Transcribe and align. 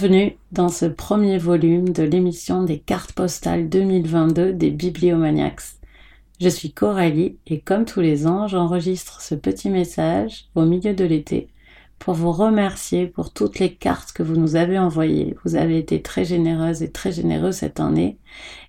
Bienvenue 0.00 0.38
dans 0.50 0.70
ce 0.70 0.86
premier 0.86 1.36
volume 1.36 1.90
de 1.90 2.02
l'émission 2.02 2.62
des 2.62 2.78
cartes 2.78 3.12
postales 3.12 3.68
2022 3.68 4.54
des 4.54 4.70
Bibliomaniacs. 4.70 5.76
Je 6.40 6.48
suis 6.48 6.72
Coralie 6.72 7.36
et 7.46 7.60
comme 7.60 7.84
tous 7.84 8.00
les 8.00 8.26
ans, 8.26 8.48
j'enregistre 8.48 9.20
ce 9.20 9.34
petit 9.34 9.68
message 9.68 10.46
au 10.54 10.64
milieu 10.64 10.94
de 10.94 11.04
l'été 11.04 11.48
pour 11.98 12.14
vous 12.14 12.32
remercier 12.32 13.08
pour 13.08 13.30
toutes 13.30 13.58
les 13.58 13.74
cartes 13.74 14.12
que 14.12 14.22
vous 14.22 14.36
nous 14.36 14.56
avez 14.56 14.78
envoyées. 14.78 15.36
Vous 15.44 15.54
avez 15.54 15.76
été 15.76 16.00
très 16.00 16.24
généreuses 16.24 16.82
et 16.82 16.90
très 16.90 17.12
généreux 17.12 17.52
cette 17.52 17.78
année. 17.78 18.16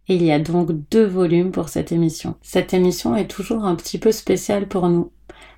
Et 0.10 0.16
il 0.16 0.24
y 0.24 0.34
a 0.34 0.40
donc 0.40 0.72
deux 0.92 1.06
volumes 1.06 1.54
pour 1.54 1.70
cette 1.70 1.94
émission. 1.94 2.36
Cette 2.42 2.74
émission 2.74 3.16
est 3.16 3.30
toujours 3.30 3.64
un 3.64 3.76
petit 3.76 4.00
peu 4.00 4.12
spéciale 4.12 4.68
pour 4.68 4.90
nous. 4.90 5.14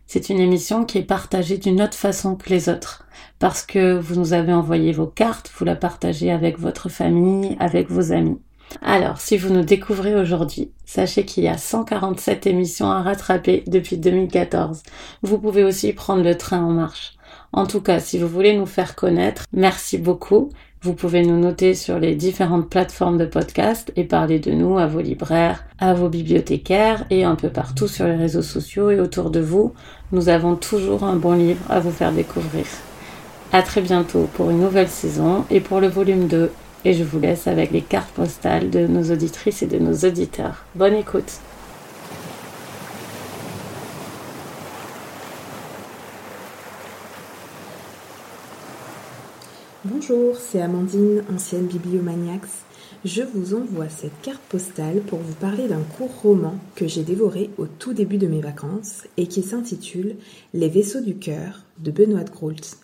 C'est 0.05 0.29
une 0.29 0.39
émission 0.39 0.85
qui 0.85 0.99
est 0.99 1.01
partagée 1.01 1.57
d'une 1.57 1.81
autre 1.81 1.97
façon 1.97 2.35
que 2.35 2.51
les 2.51 2.69
autres. 2.69 3.02
Parce 3.43 3.63
que 3.63 3.99
vous 3.99 4.15
nous 4.15 4.31
avez 4.31 4.53
envoyé 4.53 4.93
vos 4.93 5.05
cartes, 5.05 5.51
vous 5.57 5.65
la 5.65 5.75
partagez 5.75 6.31
avec 6.31 6.57
votre 6.57 6.87
famille, 6.87 7.57
avec 7.59 7.91
vos 7.91 8.13
amis. 8.13 8.39
Alors, 8.81 9.19
si 9.19 9.35
vous 9.35 9.53
nous 9.53 9.65
découvrez 9.65 10.15
aujourd'hui, 10.15 10.71
sachez 10.85 11.25
qu'il 11.25 11.43
y 11.43 11.49
a 11.49 11.57
147 11.57 12.47
émissions 12.47 12.89
à 12.89 13.01
rattraper 13.01 13.65
depuis 13.67 13.97
2014. 13.97 14.83
Vous 15.23 15.39
pouvez 15.39 15.65
aussi 15.65 15.91
prendre 15.91 16.23
le 16.23 16.37
train 16.37 16.63
en 16.63 16.69
marche. 16.69 17.17
En 17.51 17.65
tout 17.65 17.81
cas, 17.81 17.99
si 17.99 18.17
vous 18.17 18.29
voulez 18.29 18.55
nous 18.55 18.65
faire 18.65 18.95
connaître, 18.95 19.43
merci 19.51 19.97
beaucoup. 19.97 20.47
Vous 20.81 20.93
pouvez 20.93 21.25
nous 21.25 21.37
noter 21.37 21.73
sur 21.73 21.99
les 21.99 22.15
différentes 22.15 22.69
plateformes 22.69 23.17
de 23.17 23.25
podcast 23.25 23.91
et 23.97 24.05
parler 24.05 24.39
de 24.39 24.51
nous 24.51 24.77
à 24.77 24.87
vos 24.87 25.01
libraires, 25.01 25.65
à 25.79 25.93
vos 25.93 26.07
bibliothécaires 26.07 27.05
et 27.09 27.25
un 27.25 27.35
peu 27.35 27.49
partout 27.49 27.89
sur 27.89 28.05
les 28.05 28.15
réseaux 28.15 28.41
sociaux 28.41 28.89
et 28.89 29.01
autour 29.01 29.31
de 29.31 29.41
vous. 29.41 29.73
Nous 30.13 30.29
avons 30.29 30.55
toujours 30.55 31.03
un 31.03 31.17
bon 31.17 31.33
livre 31.33 31.69
à 31.69 31.81
vous 31.81 31.91
faire 31.91 32.13
découvrir. 32.13 32.63
À 33.55 33.61
très 33.61 33.81
bientôt 33.81 34.27
pour 34.33 34.49
une 34.49 34.61
nouvelle 34.61 34.89
saison 34.89 35.45
et 35.51 35.59
pour 35.59 35.79
le 35.79 35.87
volume 35.87 36.27
2. 36.27 36.49
Et 36.85 36.93
je 36.93 37.03
vous 37.03 37.19
laisse 37.19 37.45
avec 37.45 37.69
les 37.69 37.83
cartes 37.83 38.09
postales 38.09 38.71
de 38.71 38.87
nos 38.87 39.11
auditrices 39.11 39.61
et 39.61 39.67
de 39.67 39.77
nos 39.77 39.93
auditeurs. 39.93 40.65
Bonne 40.73 40.95
écoute! 40.95 41.39
Bonjour, 49.85 50.35
c'est 50.35 50.59
Amandine, 50.59 51.23
ancienne 51.31 51.67
bibliomaniax. 51.67 52.49
Je 53.05 53.21
vous 53.21 53.53
envoie 53.53 53.89
cette 53.89 54.19
carte 54.23 54.41
postale 54.49 55.01
pour 55.01 55.19
vous 55.19 55.35
parler 55.35 55.67
d'un 55.67 55.83
court 55.95 56.21
roman 56.23 56.55
que 56.73 56.87
j'ai 56.87 57.03
dévoré 57.03 57.51
au 57.59 57.67
tout 57.67 57.93
début 57.93 58.17
de 58.17 58.25
mes 58.25 58.41
vacances 58.41 59.03
et 59.17 59.27
qui 59.27 59.43
s'intitule 59.43 60.15
Les 60.55 60.69
vaisseaux 60.69 61.01
du 61.01 61.17
cœur 61.17 61.59
de 61.77 61.91
Benoît 61.91 62.23
Groult. 62.23 62.82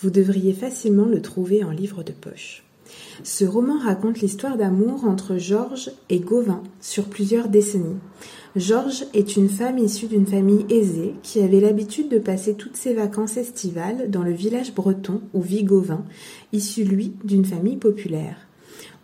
Vous 0.00 0.10
devriez 0.10 0.52
facilement 0.52 1.06
le 1.06 1.22
trouver 1.22 1.64
en 1.64 1.70
livre 1.70 2.02
de 2.02 2.12
poche. 2.12 2.64
Ce 3.24 3.44
roman 3.44 3.78
raconte 3.78 4.20
l'histoire 4.20 4.56
d'amour 4.56 5.04
entre 5.04 5.38
Georges 5.38 5.90
et 6.10 6.20
Gauvin 6.20 6.62
sur 6.80 7.04
plusieurs 7.04 7.48
décennies. 7.48 7.96
Georges 8.56 9.04
est 9.12 9.36
une 9.36 9.48
femme 9.48 9.78
issue 9.78 10.06
d'une 10.06 10.26
famille 10.26 10.66
aisée 10.70 11.14
qui 11.22 11.40
avait 11.40 11.60
l'habitude 11.60 12.08
de 12.08 12.18
passer 12.18 12.54
toutes 12.54 12.76
ses 12.76 12.94
vacances 12.94 13.36
estivales 13.36 14.10
dans 14.10 14.22
le 14.22 14.32
village 14.32 14.74
breton 14.74 15.20
où 15.34 15.40
vit 15.40 15.64
Gauvin, 15.64 16.04
issu 16.52 16.84
lui 16.84 17.14
d'une 17.24 17.44
famille 17.44 17.76
populaire. 17.76 18.36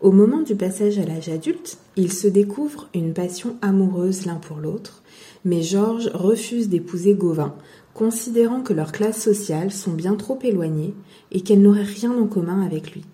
Au 0.00 0.10
moment 0.10 0.42
du 0.42 0.56
passage 0.56 0.98
à 0.98 1.04
l'âge 1.04 1.28
adulte, 1.28 1.78
ils 1.96 2.12
se 2.12 2.26
découvrent 2.26 2.88
une 2.94 3.12
passion 3.12 3.56
amoureuse 3.62 4.26
l'un 4.26 4.36
pour 4.36 4.56
l'autre, 4.56 5.02
mais 5.44 5.62
Georges 5.62 6.10
refuse 6.12 6.68
d'épouser 6.68 7.14
Gauvin, 7.14 7.54
considérant 7.94 8.62
que 8.62 8.72
leurs 8.72 8.92
classes 8.92 9.22
sociales 9.22 9.70
sont 9.70 9.92
bien 9.92 10.14
trop 10.14 10.38
éloignées 10.42 10.94
et 11.30 11.42
qu'elle 11.42 11.62
n'aurait 11.62 11.82
rien 11.82 12.12
en 12.12 12.26
commun 12.26 12.62
avec 12.62 12.92
lui. 12.92 13.04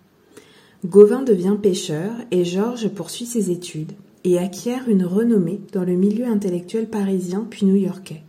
Gauvin 0.86 1.22
devient 1.22 1.56
pêcheur 1.60 2.12
et 2.30 2.44
Georges 2.44 2.88
poursuit 2.88 3.26
ses 3.26 3.50
études 3.50 3.92
et 4.24 4.38
acquiert 4.38 4.88
une 4.88 5.04
renommée 5.04 5.60
dans 5.72 5.84
le 5.84 5.94
milieu 5.94 6.26
intellectuel 6.26 6.88
parisien 6.88 7.46
puis 7.48 7.66
new-yorkais. 7.66 8.22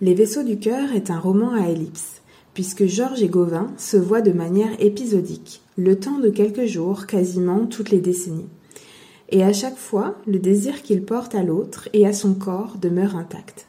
Les 0.00 0.14
vaisseaux 0.14 0.42
du 0.42 0.58
cœur 0.58 0.92
est 0.92 1.10
un 1.10 1.18
roman 1.18 1.52
à 1.52 1.68
ellipse, 1.68 2.20
puisque 2.54 2.86
Georges 2.86 3.22
et 3.22 3.28
Gauvin 3.28 3.72
se 3.76 3.96
voient 3.96 4.22
de 4.22 4.32
manière 4.32 4.80
épisodique, 4.80 5.62
le 5.76 5.98
temps 5.98 6.18
de 6.18 6.30
quelques 6.30 6.66
jours, 6.66 7.06
quasiment 7.06 7.66
toutes 7.66 7.90
les 7.90 8.00
décennies. 8.00 8.48
Et 9.30 9.42
à 9.42 9.52
chaque 9.52 9.76
fois, 9.76 10.16
le 10.26 10.38
désir 10.38 10.82
qu'ils 10.82 11.02
portent 11.02 11.34
à 11.34 11.42
l'autre 11.42 11.88
et 11.92 12.06
à 12.06 12.12
son 12.12 12.34
corps 12.34 12.76
demeure 12.80 13.16
intact. 13.16 13.65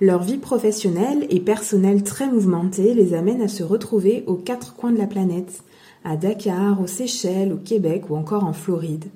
Leur 0.00 0.22
vie 0.22 0.38
professionnelle 0.38 1.26
et 1.28 1.40
personnelle 1.40 2.04
très 2.04 2.28
mouvementée 2.28 2.94
les 2.94 3.14
amène 3.14 3.42
à 3.42 3.48
se 3.48 3.64
retrouver 3.64 4.22
aux 4.28 4.36
quatre 4.36 4.76
coins 4.76 4.92
de 4.92 4.98
la 4.98 5.08
planète, 5.08 5.64
à 6.04 6.16
Dakar, 6.16 6.80
aux 6.80 6.86
Seychelles, 6.86 7.52
au 7.52 7.56
Québec 7.56 8.04
ou 8.08 8.14
encore 8.14 8.44
en 8.44 8.52
Floride. 8.52 9.06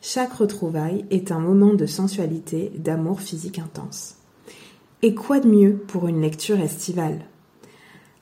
Chaque 0.00 0.34
retrouvaille 0.34 1.04
est 1.10 1.32
un 1.32 1.40
moment 1.40 1.74
de 1.74 1.84
sensualité, 1.84 2.70
d'amour 2.78 3.20
physique 3.20 3.58
intense. 3.58 4.14
Et 5.02 5.16
quoi 5.16 5.40
de 5.40 5.48
mieux 5.48 5.72
pour 5.88 6.06
une 6.06 6.20
lecture 6.20 6.60
estivale? 6.60 7.18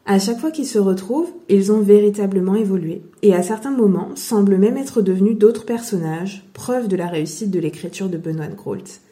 À 0.06 0.18
chaque 0.18 0.38
fois 0.38 0.50
qu'ils 0.50 0.66
se 0.66 0.78
retrouvent, 0.78 1.30
ils 1.50 1.70
ont 1.72 1.80
véritablement 1.80 2.54
évolué, 2.54 3.02
et 3.20 3.34
à 3.34 3.42
certains 3.42 3.76
moments 3.76 4.16
semblent 4.16 4.56
même 4.56 4.78
être 4.78 5.02
devenus 5.02 5.36
d'autres 5.36 5.66
personnages, 5.66 6.48
preuve 6.54 6.88
de 6.88 6.96
la 6.96 7.08
réussite 7.08 7.50
de 7.50 7.60
l'écriture 7.60 8.08
de 8.08 8.16
Benoît 8.16 8.46
Groult. 8.46 9.02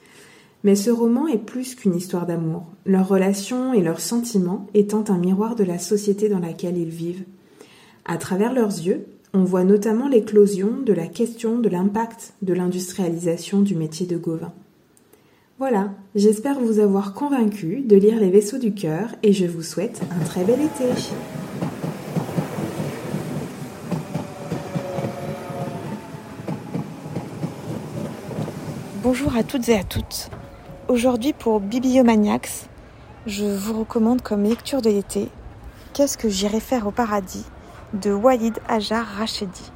Mais 0.67 0.75
ce 0.75 0.91
roman 0.91 1.29
est 1.29 1.39
plus 1.39 1.77
qu'une 1.77 1.95
histoire 1.95 2.27
d'amour, 2.27 2.67
leurs 2.87 3.07
relations 3.07 3.73
et 3.73 3.83
leurs 3.83 4.01
sentiments 4.01 4.67
étant 4.75 5.05
un 5.11 5.17
miroir 5.17 5.55
de 5.55 5.63
la 5.63 5.79
société 5.79 6.29
dans 6.29 6.41
laquelle 6.41 6.77
ils 6.77 6.89
vivent. 6.89 7.23
À 8.05 8.17
travers 8.19 8.53
leurs 8.53 8.77
yeux, 8.77 9.07
on 9.33 9.45
voit 9.45 9.63
notamment 9.63 10.09
l'éclosion 10.09 10.81
de 10.85 10.93
la 10.93 11.07
question 11.07 11.61
de 11.61 11.69
l'impact 11.69 12.33
de 12.43 12.53
l'industrialisation 12.53 13.61
du 13.61 13.77
métier 13.77 14.09
de 14.09 14.17
Gauvin. 14.17 14.53
Voilà, 15.61 15.93
j'espère 16.17 16.59
vous 16.59 16.81
avoir 16.81 17.15
convaincu 17.15 17.83
de 17.83 17.95
lire 17.95 18.19
Les 18.19 18.31
vaisseaux 18.31 18.59
du 18.59 18.75
cœur 18.75 19.11
et 19.23 19.33
je 19.33 19.47
vous 19.47 19.63
souhaite 19.63 20.03
un 20.21 20.25
très 20.25 20.43
bel 20.43 20.59
été. 20.61 20.87
Bonjour 29.05 29.37
à 29.37 29.45
toutes 29.45 29.69
et 29.69 29.77
à 29.79 29.85
toutes. 29.85 30.29
Aujourd'hui 30.89 31.33
pour 31.33 31.59
Bibliomaniacs, 31.59 32.69
je 33.27 33.45
vous 33.45 33.81
recommande 33.81 34.23
comme 34.23 34.45
lecture 34.45 34.81
de 34.81 34.89
l'été 34.89 35.29
Qu'est-ce 35.93 36.17
que 36.17 36.29
j'irai 36.29 36.61
faire 36.61 36.87
au 36.87 36.93
paradis 36.93 37.45
de 37.93 38.13
Walid 38.13 38.61
Ajar 38.69 39.05
Rachedi. 39.05 39.73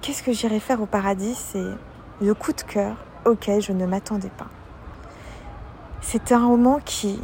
Qu'est-ce 0.00 0.24
que 0.24 0.32
j'irai 0.32 0.58
faire 0.58 0.82
au 0.82 0.86
paradis 0.86 1.36
C'est 1.36 1.62
le 2.20 2.34
coup 2.34 2.52
de 2.52 2.60
cœur 2.62 2.96
auquel 3.24 3.62
je 3.62 3.70
ne 3.70 3.86
m'attendais 3.86 4.32
pas. 4.36 4.48
C'est 6.00 6.32
un 6.32 6.44
roman 6.44 6.80
qui, 6.84 7.20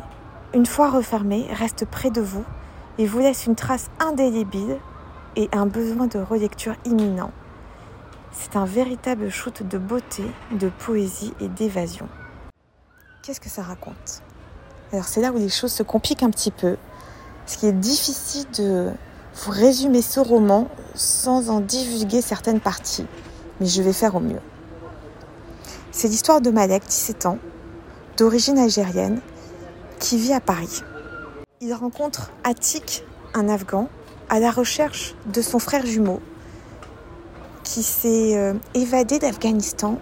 une 0.55 0.67
fois 0.67 0.91
refermé, 0.91 1.49
reste 1.53 1.87
près 1.87 2.11
de 2.11 2.21
vous 2.21 2.45
et 2.99 3.07
vous 3.07 3.19
laisse 3.19 3.47
une 3.47 3.57
trace 3.57 3.91
indélébile 3.99 4.79
et 5.35 5.49
un 5.51 5.67
besoin 5.67 6.07
de 6.07 6.21
relecture 6.21 6.77
imminent. 6.85 7.33
C'est 8.33 8.57
un 8.57 8.65
véritable 8.65 9.29
shoot 9.29 9.63
de 9.63 9.77
beauté, 9.77 10.25
de 10.53 10.71
poésie 10.71 11.35
et 11.39 11.49
d'évasion. 11.49 12.09
Qu'est-ce 13.23 13.41
que 13.41 13.51
ça 13.51 13.63
raconte? 13.63 14.23
Alors 14.93 15.05
c'est 15.05 15.21
là 15.21 15.33
où 15.33 15.37
les 15.37 15.51
choses 15.51 15.73
se 15.73 15.83
compliquent 15.83 16.23
un 16.23 16.31
petit 16.31 16.51
peu. 16.51 16.77
Ce 17.45 17.59
qui 17.59 17.67
est 17.67 17.73
difficile 17.73 18.47
de 18.57 18.91
vous 19.35 19.51
résumer 19.51 20.01
ce 20.01 20.19
roman 20.19 20.69
sans 20.95 21.51
en 21.51 21.61
divulguer 21.61 22.23
certaines 22.23 22.61
parties, 22.61 23.07
mais 23.61 23.67
je 23.67 23.83
vais 23.83 23.93
faire 23.93 24.15
au 24.15 24.21
mieux. 24.21 24.41
C'est 25.91 26.09
l'histoire 26.09 26.41
de 26.41 26.51
Malek, 26.51 26.85
17 26.87 27.27
ans, 27.27 27.39
d'origine 28.17 28.59
algérienne, 28.59 29.21
qui 29.99 30.17
vit 30.17 30.33
à 30.33 30.41
Paris. 30.41 30.83
Il 31.61 31.75
rencontre 31.75 32.31
Atik, 32.45 33.05
un 33.35 33.49
Afghan, 33.49 33.89
à 34.31 34.41
la 34.41 34.51
recherche 34.51 35.15
de 35.27 35.43
son 35.43 35.59
frère 35.59 35.85
jumeau, 35.85 36.21
qui 37.63 37.83
s'est 37.83 38.37
euh, 38.37 38.55
évadé 38.75 39.19
d'Afghanistan 39.19 39.99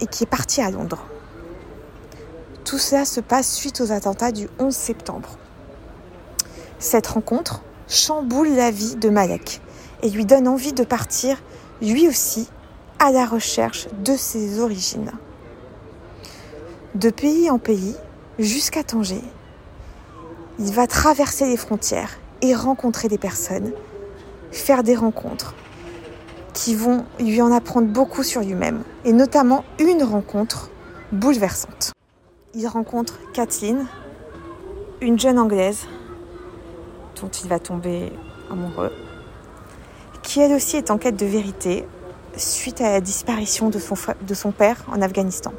et 0.00 0.06
qui 0.06 0.24
est 0.24 0.28
parti 0.28 0.60
à 0.60 0.70
Londres. 0.70 1.06
Tout 2.64 2.78
cela 2.78 3.04
se 3.04 3.20
passe 3.20 3.52
suite 3.52 3.80
aux 3.80 3.92
attentats 3.92 4.32
du 4.32 4.48
11 4.58 4.74
septembre. 4.74 5.38
Cette 6.78 7.06
rencontre 7.06 7.62
chamboule 7.88 8.48
la 8.48 8.70
vie 8.70 8.96
de 8.96 9.10
Malek 9.10 9.60
et 10.02 10.10
lui 10.10 10.24
donne 10.24 10.48
envie 10.48 10.72
de 10.72 10.84
partir, 10.84 11.42
lui 11.80 12.08
aussi, 12.08 12.48
à 12.98 13.10
la 13.10 13.26
recherche 13.26 13.88
de 14.02 14.16
ses 14.16 14.60
origines. 14.60 15.12
De 16.94 17.10
pays 17.10 17.50
en 17.50 17.58
pays, 17.58 17.96
jusqu'à 18.38 18.82
Tanger, 18.82 19.22
il 20.58 20.72
va 20.72 20.86
traverser 20.86 21.46
les 21.46 21.56
frontières 21.56 22.18
et 22.40 22.54
rencontrer 22.54 23.08
des 23.08 23.18
personnes, 23.18 23.72
faire 24.52 24.82
des 24.82 24.94
rencontres 24.94 25.54
qui 26.54 26.74
vont 26.74 27.04
lui 27.18 27.42
en 27.42 27.52
apprendre 27.52 27.88
beaucoup 27.88 28.22
sur 28.22 28.40
lui-même, 28.40 28.82
et 29.04 29.12
notamment 29.12 29.64
une 29.78 30.02
rencontre 30.02 30.70
bouleversante. 31.12 31.92
Il 32.54 32.66
rencontre 32.68 33.18
Kathleen, 33.34 33.86
une 35.00 35.18
jeune 35.18 35.38
Anglaise 35.38 35.86
dont 37.20 37.28
il 37.28 37.48
va 37.48 37.58
tomber 37.58 38.12
amoureux, 38.50 38.92
qui 40.22 40.40
elle 40.40 40.52
aussi 40.52 40.76
est 40.76 40.90
en 40.90 40.98
quête 40.98 41.16
de 41.16 41.26
vérité 41.26 41.86
suite 42.36 42.80
à 42.80 42.90
la 42.90 43.00
disparition 43.00 43.68
de 43.68 43.78
son, 43.78 43.96
de 44.26 44.34
son 44.34 44.52
père 44.52 44.84
en 44.90 45.02
Afghanistan. 45.02 45.52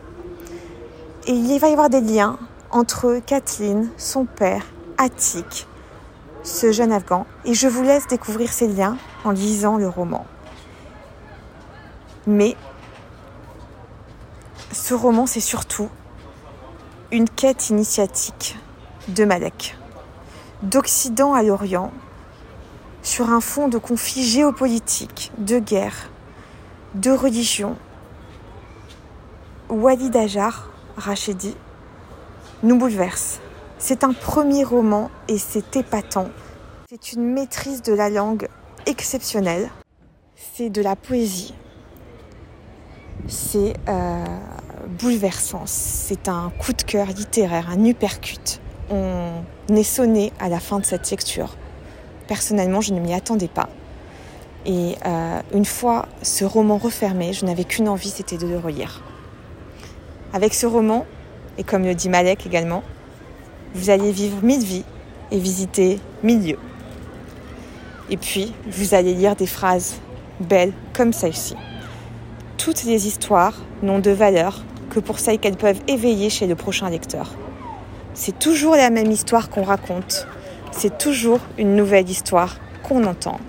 Et 1.27 1.33
il 1.33 1.59
va 1.59 1.69
y 1.69 1.73
avoir 1.73 1.89
des 1.89 2.01
liens 2.01 2.37
entre 2.71 3.19
Kathleen, 3.25 3.89
son 3.97 4.25
père, 4.25 4.65
Attic, 4.97 5.67
ce 6.43 6.71
jeune 6.71 6.91
Afghan. 6.91 7.25
Et 7.45 7.53
je 7.53 7.67
vous 7.67 7.83
laisse 7.83 8.07
découvrir 8.07 8.51
ces 8.51 8.67
liens 8.67 8.97
en 9.23 9.31
lisant 9.31 9.77
le 9.77 9.87
roman. 9.87 10.25
Mais 12.27 12.55
ce 14.71 14.93
roman, 14.93 15.25
c'est 15.25 15.39
surtout 15.39 15.89
une 17.11 17.29
quête 17.29 17.69
initiatique 17.69 18.57
de 19.09 19.25
Malek, 19.25 19.77
d'Occident 20.63 21.33
à 21.33 21.43
l'Orient, 21.43 21.91
sur 23.03 23.29
un 23.29 23.41
fond 23.41 23.67
de 23.67 23.77
conflits 23.77 24.23
géopolitiques, 24.23 25.31
de 25.37 25.59
guerre, 25.59 26.09
de 26.95 27.11
religion. 27.11 27.75
Walid 29.69 30.15
Ajar, 30.15 30.69
Rachedi, 30.97 31.55
nous 32.63 32.77
bouleverse. 32.77 33.39
C'est 33.77 34.03
un 34.03 34.13
premier 34.13 34.63
roman 34.63 35.11
et 35.27 35.37
c'est 35.37 35.75
épatant. 35.75 36.29
C'est 36.89 37.13
une 37.13 37.33
maîtrise 37.33 37.83
de 37.83 37.93
la 37.93 38.09
langue 38.09 38.47
exceptionnelle. 38.87 39.69
C'est 40.35 40.69
de 40.69 40.81
la 40.81 40.95
poésie. 40.95 41.53
C'est 43.27 43.73
euh, 43.89 44.23
bouleversant. 44.99 45.63
C'est 45.65 46.27
un 46.27 46.51
coup 46.59 46.73
de 46.73 46.83
cœur 46.83 47.07
littéraire, 47.07 47.69
un 47.69 47.83
uppercut. 47.85 48.59
On 48.91 49.43
est 49.69 49.83
sonné 49.83 50.31
à 50.39 50.47
la 50.47 50.59
fin 50.59 50.79
de 50.79 50.85
cette 50.85 51.09
lecture. 51.09 51.55
Personnellement, 52.27 52.81
je 52.81 52.93
ne 52.93 52.99
m'y 52.99 53.13
attendais 53.13 53.47
pas. 53.47 53.69
Et 54.65 54.95
euh, 55.05 55.41
une 55.53 55.65
fois 55.65 56.07
ce 56.21 56.45
roman 56.45 56.77
refermé, 56.77 57.33
je 57.33 57.45
n'avais 57.45 57.63
qu'une 57.63 57.89
envie, 57.89 58.09
c'était 58.09 58.37
de 58.37 58.47
le 58.47 58.57
relire. 58.57 59.01
Avec 60.33 60.53
ce 60.53 60.65
roman, 60.65 61.05
et 61.57 61.63
comme 61.63 61.83
le 61.83 61.95
dit 61.95 62.09
Malek 62.09 62.45
également, 62.45 62.83
vous 63.73 63.89
allez 63.89 64.11
vivre 64.11 64.37
mille 64.43 64.63
vies 64.63 64.85
et 65.31 65.39
visiter 65.39 65.99
mille 66.23 66.47
lieux. 66.47 66.59
Et 68.09 68.17
puis, 68.17 68.53
vous 68.67 68.93
allez 68.93 69.13
lire 69.13 69.35
des 69.35 69.47
phrases 69.47 69.95
belles 70.39 70.73
comme 70.93 71.13
celle-ci. 71.13 71.55
Toutes 72.65 72.83
les 72.85 73.05
histoires 73.05 73.53
n'ont 73.83 73.99
de 73.99 74.09
valeur 74.09 74.63
que 74.89 74.99
pour 74.99 75.19
celles 75.19 75.37
qu'elles 75.37 75.55
peuvent 75.55 75.81
éveiller 75.87 76.31
chez 76.31 76.47
le 76.47 76.55
prochain 76.55 76.89
lecteur. 76.89 77.35
C'est 78.15 78.39
toujours 78.39 78.75
la 78.75 78.89
même 78.89 79.11
histoire 79.11 79.51
qu'on 79.51 79.61
raconte. 79.61 80.25
C'est 80.71 80.97
toujours 80.97 81.41
une 81.59 81.75
nouvelle 81.75 82.09
histoire 82.09 82.57
qu'on 82.81 83.03
entend. 83.03 83.39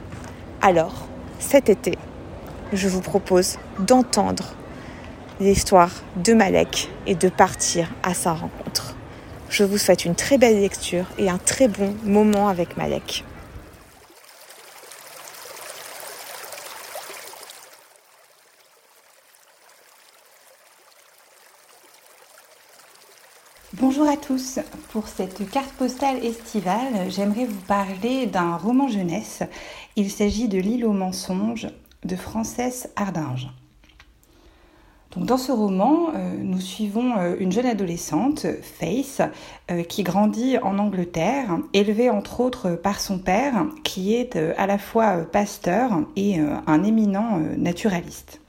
Alors, 0.61 1.07
cet 1.39 1.71
été, 1.71 1.97
je 2.75 2.89
vous 2.89 3.01
propose 3.01 3.57
d'entendre 3.79 4.53
l'histoire 5.41 5.93
de 6.17 6.35
Malek 6.35 6.91
et 7.07 7.15
de 7.15 7.31
partir 7.31 7.89
à 8.03 8.13
sa 8.13 8.35
rencontre. 8.35 8.97
Je 9.49 9.65
vous 9.65 9.79
souhaite 9.79 10.05
une 10.05 10.15
très 10.15 10.37
belle 10.37 10.61
lecture 10.61 11.07
et 11.17 11.31
un 11.31 11.39
très 11.39 11.69
bon 11.69 11.95
moment 12.05 12.49
avec 12.49 12.77
Malek. 12.77 13.25
Bonjour 23.89 24.09
à 24.09 24.17
tous. 24.17 24.59
Pour 24.91 25.07
cette 25.07 25.49
carte 25.49 25.71
postale 25.75 26.25
estivale, 26.25 27.09
j'aimerais 27.09 27.45
vous 27.45 27.61
parler 27.69 28.27
d'un 28.27 28.57
roman 28.57 28.89
jeunesse. 28.89 29.45
Il 29.95 30.11
s'agit 30.11 30.49
de 30.49 30.59
L'île 30.59 30.85
aux 30.85 30.93
mensonges 30.93 31.69
de 32.05 32.17
Frances 32.17 32.89
Ardinge 32.97 33.47
dans 35.25 35.39
ce 35.39 35.51
roman, 35.51 36.11
euh, 36.15 36.37
nous 36.39 36.61
suivons 36.61 37.17
euh, 37.17 37.37
une 37.39 37.51
jeune 37.51 37.67
adolescente, 37.67 38.47
Faith, 38.61 39.23
euh, 39.71 39.83
qui 39.83 40.03
grandit 40.03 40.59
en 40.59 40.79
Angleterre, 40.79 41.59
élevée 41.73 42.11
entre 42.11 42.41
autres 42.41 42.73
par 42.73 43.01
son 43.01 43.19
père, 43.19 43.67
qui 43.83 44.15
est 44.15 44.37
à 44.37 44.67
la 44.67 44.79
fois 44.79 45.25
pasteur 45.25 45.91
et 46.17 46.39
un 46.39 46.85
éminent 46.85 47.41
naturaliste. 47.57 48.41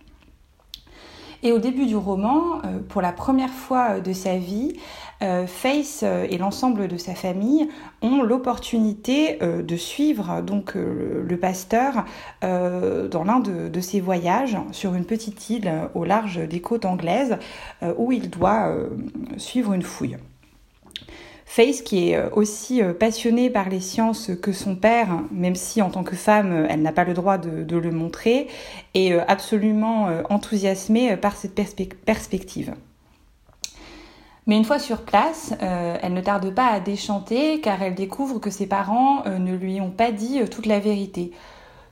Et 1.44 1.52
au 1.52 1.60
début 1.60 1.86
du 1.86 1.96
roman, 1.96 2.62
pour 2.90 3.02
la 3.02 3.12
première 3.12 3.50
fois 3.50 4.00
de 4.00 4.14
sa 4.14 4.38
vie, 4.38 4.74
euh, 5.24 5.48
Face 5.48 6.02
euh, 6.04 6.28
et 6.30 6.38
l'ensemble 6.38 6.88
de 6.88 6.98
sa 6.98 7.16
famille 7.16 7.68
ont 8.04 8.22
l'opportunité 8.22 9.42
euh, 9.42 9.64
de 9.64 9.76
suivre 9.76 10.42
donc 10.42 10.76
le 10.76 11.38
pasteur 11.38 12.06
dans 12.42 13.24
l'un 13.24 13.40
de, 13.40 13.80
ses 13.80 14.00
voyages 14.00 14.58
sur 14.72 14.94
une 14.94 15.06
petite 15.06 15.50
île 15.50 15.72
au 15.96 16.04
large 16.04 16.40
des 16.48 16.62
côtes 16.62 16.86
anglaises 16.86 17.38
où 17.98 18.12
il 18.12 18.30
doit 18.30 18.74
suivre 19.38 19.74
une 19.74 19.82
fouille. 19.82 20.18
Face, 21.50 21.82
qui 21.82 22.10
est 22.10 22.32
aussi 22.34 22.82
passionnée 23.00 23.50
par 23.50 23.70
les 23.70 23.80
sciences 23.80 24.32
que 24.42 24.52
son 24.52 24.76
père, 24.76 25.08
même 25.32 25.56
si 25.56 25.82
en 25.82 25.90
tant 25.90 26.04
que 26.04 26.18
femme, 26.18 26.68
elle 26.70 26.82
n'a 26.82 26.92
pas 26.92 27.06
le 27.06 27.14
droit 27.14 27.38
de, 27.38 27.78
le 27.78 27.92
montrer, 27.92 28.48
est 28.94 29.14
absolument 29.14 30.10
enthousiasmée 30.30 31.16
par 31.16 31.38
cette 31.38 31.56
perspective. 32.06 32.74
Mais 34.48 34.56
une 34.56 34.64
fois 34.64 34.80
sur 34.80 35.02
place, 35.02 35.54
euh, 35.62 35.98
elle 36.02 36.14
ne 36.14 36.22
tarde 36.22 36.50
pas 36.56 36.68
à 36.68 36.80
déchanter 36.80 37.60
car 37.60 37.84
elle 37.84 37.96
découvre 37.96 38.40
que 38.40 38.50
ses 38.50 38.66
parents 38.66 39.24
euh, 39.26 39.40
ne 39.40 39.54
lui 39.54 39.82
ont 39.82 39.92
pas 39.92 40.12
dit 40.12 40.40
euh, 40.40 40.48
toute 40.48 40.66
la 40.66 40.80
vérité. 40.80 41.32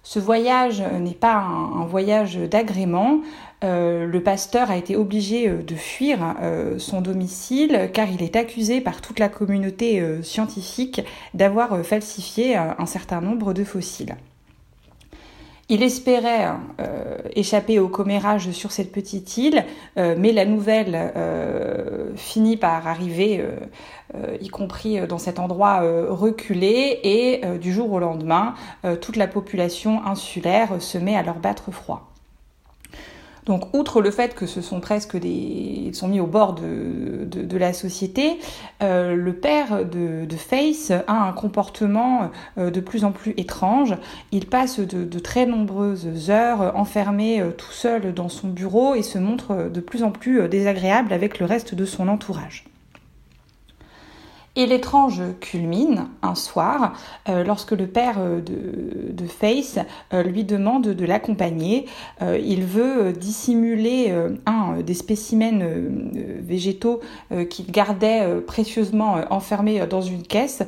Ce 0.03 0.19
voyage 0.19 0.81
n'est 0.81 1.15
pas 1.15 1.33
un, 1.33 1.85
voyage 1.85 2.37
d'agrément. 2.37 3.21
Le 3.65 4.19
pasteur 4.19 4.69
a 4.69 4.77
été 4.77 4.95
obligé 4.95 5.49
de 5.49 5.75
fuir 5.75 6.19
son 6.77 7.01
domicile 7.01 7.89
car 7.93 8.09
il 8.09 8.21
est 8.21 8.35
accusé 8.35 8.81
par 8.81 9.01
toute 9.01 9.19
la 9.19 9.29
communauté 9.29 10.03
scientifique 10.23 11.01
d'avoir 11.33 11.83
falsifié 11.83 12.55
un 12.55 12.85
certain 12.85 13.21
nombre 13.21 13.53
de 13.53 13.63
fossiles. 13.63 14.15
Il 15.67 15.81
espérait 15.81 16.51
euh, 16.79 17.17
échapper 17.35 17.79
au 17.79 17.87
commérage 17.87 18.51
sur 18.51 18.71
cette 18.71 18.91
petite 18.91 19.35
île, 19.37 19.65
euh, 19.97 20.13
mais 20.15 20.31
la 20.31 20.45
nouvelle 20.45 20.95
euh, 20.95 22.15
finit 22.15 22.55
par 22.55 22.87
arriver, 22.87 23.43
y 24.39 24.47
compris 24.49 25.05
dans 25.07 25.17
cet 25.17 25.39
endroit 25.39 25.81
reculé, 26.09 26.99
et 27.03 27.41
du 27.59 27.73
jour 27.73 27.91
au 27.91 27.99
lendemain, 27.99 28.53
toute 29.01 29.17
la 29.17 29.27
population 29.27 30.05
insulaire 30.05 30.81
se 30.81 30.97
met 30.97 31.17
à 31.17 31.23
leur 31.23 31.39
battre 31.39 31.71
froid. 31.71 32.14
Donc, 33.45 33.75
outre 33.75 34.01
le 34.01 34.09
fait 34.09 34.33
que 34.33 34.47
ce 34.47 34.61
sont 34.61 34.79
presque 34.79 35.17
des. 35.17 35.29
Ils 35.29 35.95
sont 35.95 36.07
mis 36.07 36.19
au 36.19 36.25
bord 36.25 36.53
de, 36.53 37.25
de, 37.25 37.57
la 37.57 37.73
société, 37.73 38.39
euh, 38.81 39.15
le 39.15 39.33
père 39.33 39.85
de, 39.85 40.25
de, 40.25 40.35
Face 40.35 40.91
a 40.91 41.13
un 41.13 41.31
comportement 41.31 42.31
euh, 42.57 42.71
de 42.71 42.79
plus 42.79 43.05
en 43.05 43.11
plus 43.11 43.33
étrange. 43.37 43.95
Il 44.31 44.47
passe 44.47 44.79
de, 44.79 45.19
très 45.19 45.45
nombreuses 45.45 46.29
heures 46.29 46.75
enfermé 46.75 47.39
euh, 47.39 47.51
tout 47.51 47.71
seul 47.71 48.13
dans 48.13 48.29
son 48.29 48.47
bureau 48.47 48.95
et 48.95 49.03
se 49.03 49.19
montre 49.19 49.69
de 49.69 49.79
plus 49.79 50.03
en 50.03 50.11
plus 50.11 50.47
désagréable 50.49 51.13
avec 51.13 51.39
le 51.39 51.45
reste 51.45 51.75
de 51.75 51.85
son 51.85 52.07
entourage. 52.07 52.65
Et 54.57 54.65
l'étrange 54.67 55.21
culmine 55.41 56.07
un 56.21 56.35
soir 56.35 56.93
euh, 57.27 57.43
lorsque 57.43 57.73
le 57.73 57.87
père 57.87 58.15
euh, 58.19 58.39
de, 58.41 59.25
Face 59.27 59.79
euh, 60.13 60.23
lui 60.23 60.45
demande 60.45 60.87
de 60.87 61.05
l'accompagner. 61.05 61.87
il 62.21 62.63
veut 62.63 63.11
dissimuler 63.11 64.13
un 64.45 64.81
des 64.81 64.93
spécimens 64.93 65.63
végétaux 66.41 67.01
qu'il 67.49 67.71
gardait 67.71 68.41
précieusement 68.41 69.19
enfermés 69.31 69.85
dans 69.87 70.01
une 70.01 70.21
caisse 70.21 70.63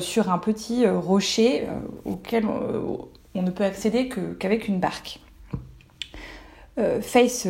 sur 0.00 0.32
un 0.32 0.38
petit 0.38 0.88
rocher 0.88 1.66
auquel 2.06 2.46
on 2.46 3.42
ne 3.42 3.50
peut 3.50 3.64
accéder 3.64 4.08
qu'avec 4.38 4.68
une 4.68 4.80
barque. 4.80 5.20
Face 7.02 7.46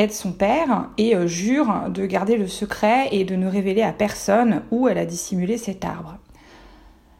aide 0.00 0.12
son 0.12 0.32
père 0.32 0.88
et 0.96 1.14
euh, 1.14 1.26
jure 1.26 1.90
de 1.90 2.06
garder 2.06 2.36
le 2.36 2.48
secret 2.48 3.08
et 3.12 3.24
de 3.24 3.36
ne 3.36 3.46
révéler 3.46 3.82
à 3.82 3.92
personne 3.92 4.62
où 4.70 4.88
elle 4.88 4.98
a 4.98 5.04
dissimulé 5.04 5.58
cet 5.58 5.84
arbre. 5.84 6.16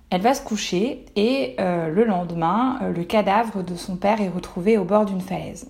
Elle 0.08 0.22
va 0.22 0.34
se 0.34 0.42
coucher 0.42 1.04
et 1.14 1.54
euh, 1.60 1.88
le 1.88 2.04
lendemain, 2.04 2.78
euh, 2.82 2.92
le 2.92 3.04
cadavre 3.04 3.62
de 3.62 3.76
son 3.76 3.96
père 3.96 4.20
est 4.20 4.28
retrouvé 4.28 4.78
au 4.78 4.84
bord 4.84 5.04
d'une 5.04 5.20
falaise. 5.20 5.68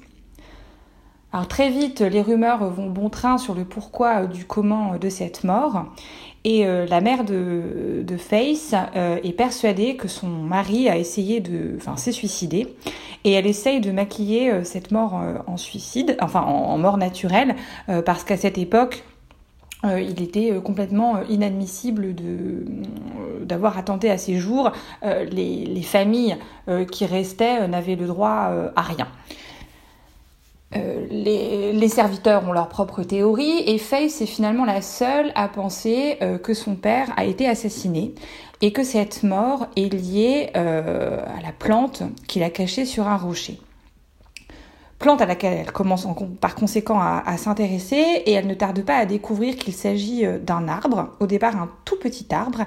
Alors 1.32 1.48
très 1.48 1.68
vite, 1.68 2.00
les 2.00 2.22
rumeurs 2.22 2.70
vont 2.70 2.88
bon 2.88 3.08
train 3.08 3.38
sur 3.38 3.54
le 3.54 3.64
pourquoi 3.64 4.26
du 4.26 4.44
comment 4.44 4.96
de 4.96 5.08
cette 5.08 5.44
mort 5.44 5.86
et 6.44 6.66
euh, 6.66 6.86
la 6.86 7.00
mère 7.00 7.24
de, 7.24 8.02
de 8.02 8.16
Face 8.16 8.74
euh, 8.96 9.18
est 9.22 9.32
persuadée 9.32 9.96
que 9.96 10.08
son 10.08 10.28
mari 10.28 10.88
a 10.88 10.96
essayé 10.96 11.40
de, 11.40 11.76
enfin, 11.76 11.96
s'est 11.96 12.12
suicidé, 12.12 12.74
et 13.24 13.32
elle 13.32 13.46
essaye 13.46 13.80
de 13.80 13.90
maquiller 13.90 14.50
euh, 14.50 14.64
cette 14.64 14.90
mort 14.90 15.20
en 15.46 15.56
suicide, 15.58 16.16
enfin 16.20 16.40
en, 16.40 16.78
mort 16.78 16.96
naturelle, 16.96 17.56
parce 18.06 18.24
qu'à 18.24 18.36
cette 18.36 18.56
époque, 18.56 19.04
il 19.84 20.22
était 20.22 20.52
complètement 20.62 21.22
inadmissible 21.28 22.14
d'avoir 23.42 23.78
attenté 23.78 24.10
à 24.10 24.18
ses 24.18 24.36
jours. 24.36 24.72
Les, 25.02 25.82
familles 25.82 26.36
qui 26.90 27.06
restaient 27.06 27.66
n'avaient 27.68 27.96
le 27.96 28.06
droit 28.06 28.52
à 28.76 28.82
rien. 28.82 29.08
Les, 30.72 31.72
les, 31.72 31.88
serviteurs 31.88 32.48
ont 32.48 32.52
leur 32.52 32.68
propre 32.68 33.02
théorie 33.02 33.64
et 33.66 33.76
Faith 33.78 34.20
est 34.20 34.26
finalement 34.26 34.64
la 34.64 34.82
seule 34.82 35.32
à 35.34 35.48
penser 35.48 36.16
que 36.44 36.54
son 36.54 36.76
père 36.76 37.12
a 37.16 37.24
été 37.24 37.48
assassiné 37.48 38.14
et 38.60 38.72
que 38.72 38.84
cette 38.84 39.24
mort 39.24 39.66
est 39.74 39.92
liée 39.92 40.50
à 40.54 41.42
la 41.42 41.52
plante 41.58 42.04
qu'il 42.28 42.44
a 42.44 42.50
cachée 42.50 42.84
sur 42.84 43.08
un 43.08 43.16
rocher 43.16 43.58
plante 45.00 45.22
à 45.22 45.26
laquelle 45.26 45.54
elle 45.54 45.72
commence 45.72 46.06
par 46.40 46.54
conséquent 46.54 47.00
à, 47.00 47.36
s'intéresser 47.38 48.22
et 48.26 48.32
elle 48.32 48.46
ne 48.46 48.54
tarde 48.54 48.84
pas 48.84 48.96
à 48.96 49.06
découvrir 49.06 49.56
qu'il 49.56 49.72
s'agit 49.72 50.24
euh, 50.24 50.38
d'un 50.38 50.68
arbre, 50.68 51.08
au 51.18 51.26
départ 51.26 51.56
un 51.56 51.70
tout 51.84 51.96
petit 51.96 52.26
arbre, 52.30 52.66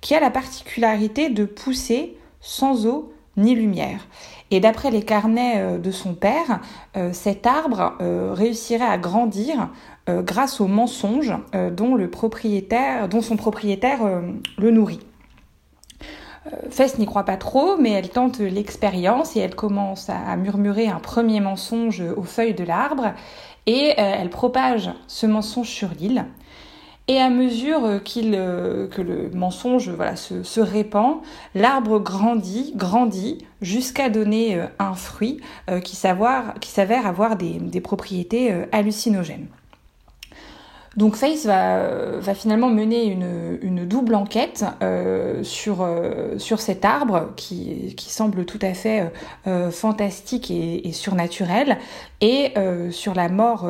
qui 0.00 0.14
a 0.14 0.20
la 0.20 0.30
particularité 0.30 1.28
de 1.28 1.44
pousser 1.44 2.16
sans 2.40 2.86
eau 2.86 3.12
ni 3.36 3.54
lumière. 3.54 4.06
Et 4.52 4.60
d'après 4.60 4.92
les 4.92 5.02
carnets 5.02 5.54
euh, 5.56 5.78
de 5.78 5.90
son 5.90 6.14
père, 6.14 6.60
euh, 6.96 7.12
cet 7.12 7.46
arbre 7.46 7.94
réussirait 8.00 8.86
à 8.86 8.98
grandir 8.98 9.68
grâce 10.08 10.60
au 10.60 10.66
mensonge 10.66 11.32
dont, 11.72 11.96
son 13.20 13.36
propriétaire 13.36 14.00
le 14.58 14.70
nourrit. 14.70 15.00
Fess 16.70 16.98
n'y 16.98 17.06
croit 17.06 17.24
pas 17.24 17.36
trop, 17.36 17.76
mais 17.76 17.90
elle 17.90 18.08
tente 18.08 18.40
l'expérience 18.40 19.36
et 19.36 19.40
elle 19.40 19.54
commence 19.54 20.10
à 20.10 20.36
murmurer 20.36 20.88
un 20.88 20.98
premier 20.98 21.38
mensonge 21.38 22.02
aux 22.16 22.24
feuilles 22.24 22.54
de 22.54 22.64
l'arbre 22.64 23.12
et 23.66 23.90
euh, 23.90 24.16
elle 24.18 24.30
propage 24.30 24.90
ce 25.06 25.26
mensonge 25.26 25.68
sur 25.68 25.88
l'île. 25.98 26.26
Et 27.08 27.18
à 27.18 27.30
mesure 27.30 28.00
qu'il, 28.04 28.34
euh, 28.34 28.86
que 28.86 29.02
le 29.02 29.28
mensonge 29.30 29.90
voilà, 29.90 30.14
se, 30.16 30.60
répand, 30.60 31.16
l'arbre 31.54 31.98
grandit, 31.98 32.72
grandit, 32.76 33.44
jusqu'à 33.60 34.08
donner 34.08 34.56
euh, 34.56 34.66
un 34.78 34.94
fruit 34.94 35.40
qui, 35.84 35.96
qui 36.60 36.70
s'avère 36.70 37.06
avoir 37.06 37.36
des 37.36 37.80
propriétés 37.80 38.52
hallucinogènes. 38.72 39.48
Donc 40.96 41.16
Face 41.16 41.46
va, 41.46 42.34
finalement 42.34 42.68
mener 42.68 43.06
une, 43.06 43.86
double 43.86 44.14
enquête 44.14 44.64
euh, 44.82 45.42
sur, 45.42 45.82
euh, 45.82 46.38
sur 46.38 46.60
cet 46.60 46.84
arbre 46.84 47.32
qui, 47.36 47.94
semble 47.98 48.44
tout 48.44 48.58
à 48.62 48.74
fait 48.74 49.10
euh, 49.46 49.70
fantastique 49.70 50.50
et, 50.50 50.92
surnaturel 50.92 51.78
et 52.20 52.52
sur 52.90 53.14
la 53.14 53.28
mort 53.28 53.68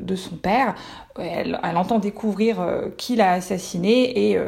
de 0.00 0.16
son 0.16 0.36
père. 0.36 0.74
Elle, 1.18 1.58
entend 1.62 1.98
découvrir 1.98 2.64
qui 2.96 3.16
l'a 3.16 3.32
assassiné 3.32 4.30
et 4.30 4.38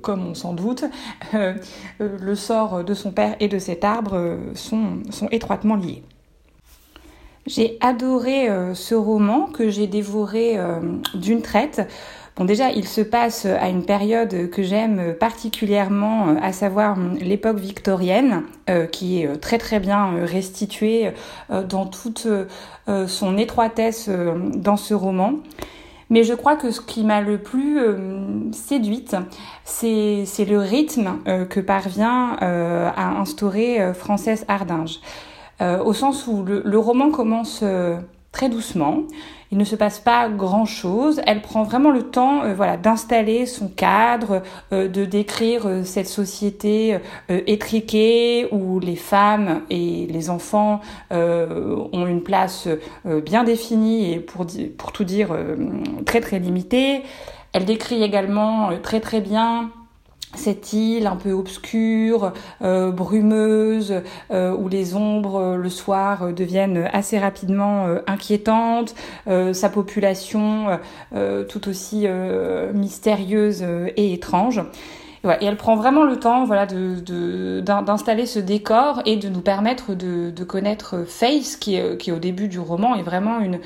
comme 0.00 0.26
on 0.26 0.34
s'en 0.34 0.54
doute, 0.54 0.84
le 1.32 2.34
sort 2.34 2.82
de 2.82 2.94
son 2.94 3.12
père 3.12 3.36
et 3.40 3.48
de 3.48 3.58
cet 3.58 3.84
arbre 3.84 4.36
sont 4.54 5.28
étroitement 5.30 5.76
liés. 5.76 6.02
J'ai 7.46 7.76
adoré 7.80 8.48
euh, 8.48 8.74
ce 8.74 8.94
roman 8.94 9.46
que 9.46 9.68
j'ai 9.68 9.88
dévoré 9.88 10.58
euh, 10.58 10.78
d'une 11.14 11.42
traite. 11.42 11.82
Bon 12.36 12.44
déjà, 12.44 12.70
il 12.70 12.86
se 12.86 13.00
passe 13.00 13.46
à 13.46 13.68
une 13.68 13.84
période 13.84 14.48
que 14.50 14.62
j'aime 14.62 15.14
particulièrement, 15.18 16.36
à 16.40 16.52
savoir 16.52 16.96
l'époque 17.20 17.58
victorienne, 17.58 18.44
euh, 18.70 18.86
qui 18.86 19.22
est 19.22 19.36
très 19.38 19.58
très 19.58 19.80
bien 19.80 20.24
restituée 20.24 21.10
dans 21.68 21.84
toute 21.84 22.26
son 23.06 23.36
étroitesse 23.36 24.08
dans 24.54 24.78
ce 24.78 24.94
roman. 24.94 25.34
Mais 26.08 26.24
je 26.24 26.32
crois 26.32 26.56
que 26.56 26.70
ce 26.70 26.80
qui 26.80 27.04
m'a 27.04 27.20
le 27.20 27.36
plus 27.36 27.80
séduite, 28.52 29.14
c'est 29.64 30.44
le 30.48 30.58
rythme 30.58 31.18
que 31.50 31.60
parvient 31.60 32.36
à 32.40 33.20
instaurer 33.20 33.92
Frances 33.94 34.44
Ardinge. 34.48 35.00
Euh, 35.60 35.82
au 35.82 35.92
sens 35.92 36.26
où 36.26 36.44
le, 36.44 36.78
roman 36.78 37.10
commence 37.10 37.60
euh, 37.62 37.98
très 38.32 38.48
doucement. 38.48 39.02
Il 39.50 39.58
ne 39.58 39.64
se 39.64 39.76
passe 39.76 40.00
pas 40.00 40.28
grand-chose. 40.28 41.20
Elle 41.26 41.42
prend 41.42 41.62
vraiment 41.62 41.90
le 41.90 42.04
temps 42.04 42.42
euh, 42.42 42.54
voilà, 42.54 42.76
d'installer 42.76 43.44
son 43.44 43.68
cadre, 43.68 44.42
de 44.70 45.04
décrire 45.04 45.68
cette 45.84 46.08
société 46.08 46.98
étriquée 47.28 48.48
où 48.50 48.80
les 48.80 48.96
femmes 48.96 49.62
et 49.68 50.06
les 50.06 50.30
enfants 50.30 50.80
ont 51.10 52.06
une 52.06 52.22
place 52.22 52.68
bien 53.04 53.44
définie 53.44 54.12
et 54.12 54.20
pour, 54.20 54.46
pour 54.78 54.92
tout 54.92 55.04
dire 55.04 55.36
très 56.06 56.20
très 56.20 56.38
limitée. 56.38 57.02
Elle 57.52 57.66
décrit 57.66 58.02
également 58.02 58.70
très 58.82 59.00
très 59.00 59.20
bien 59.20 59.70
cette 60.34 60.72
île 60.72 61.06
un 61.06 61.16
peu 61.16 61.32
obscure, 61.32 62.32
euh, 62.62 62.90
brumeuse, 62.90 64.02
euh, 64.30 64.54
où 64.56 64.68
les 64.68 64.94
ombres 64.94 65.36
euh, 65.36 65.56
le 65.56 65.68
soir 65.68 66.32
deviennent 66.32 66.88
assez 66.92 67.18
rapidement 67.18 67.86
inquiétantes, 68.06 68.94
sa 69.26 69.68
population 69.68 70.78
tout 71.48 71.68
aussi 71.68 72.06
mystérieuse 72.74 73.62
et 73.96 74.12
étrange. 74.12 74.60
Et, 75.24 75.44
elle 75.44 75.56
prend 75.56 75.76
vraiment 75.76 76.04
le 76.04 76.18
temps 76.18 76.44
voilà, 76.44 76.66
d'installer 76.66 78.22
de, 78.22 78.28
ce 78.28 78.38
décor 78.38 79.02
et 79.04 79.16
de 79.16 79.28
nous 79.28 79.40
permettre 79.40 79.94
de, 79.94 80.30
de 80.30 80.44
connaître 80.44 81.04
Face, 81.06 81.56
qui 81.56 81.78
qui 81.98 82.12
au 82.12 82.18
début 82.18 82.48
du 82.48 82.58
roman, 82.58 82.94
est 82.96 83.02
vraiment 83.02 83.40
une, 83.40 83.58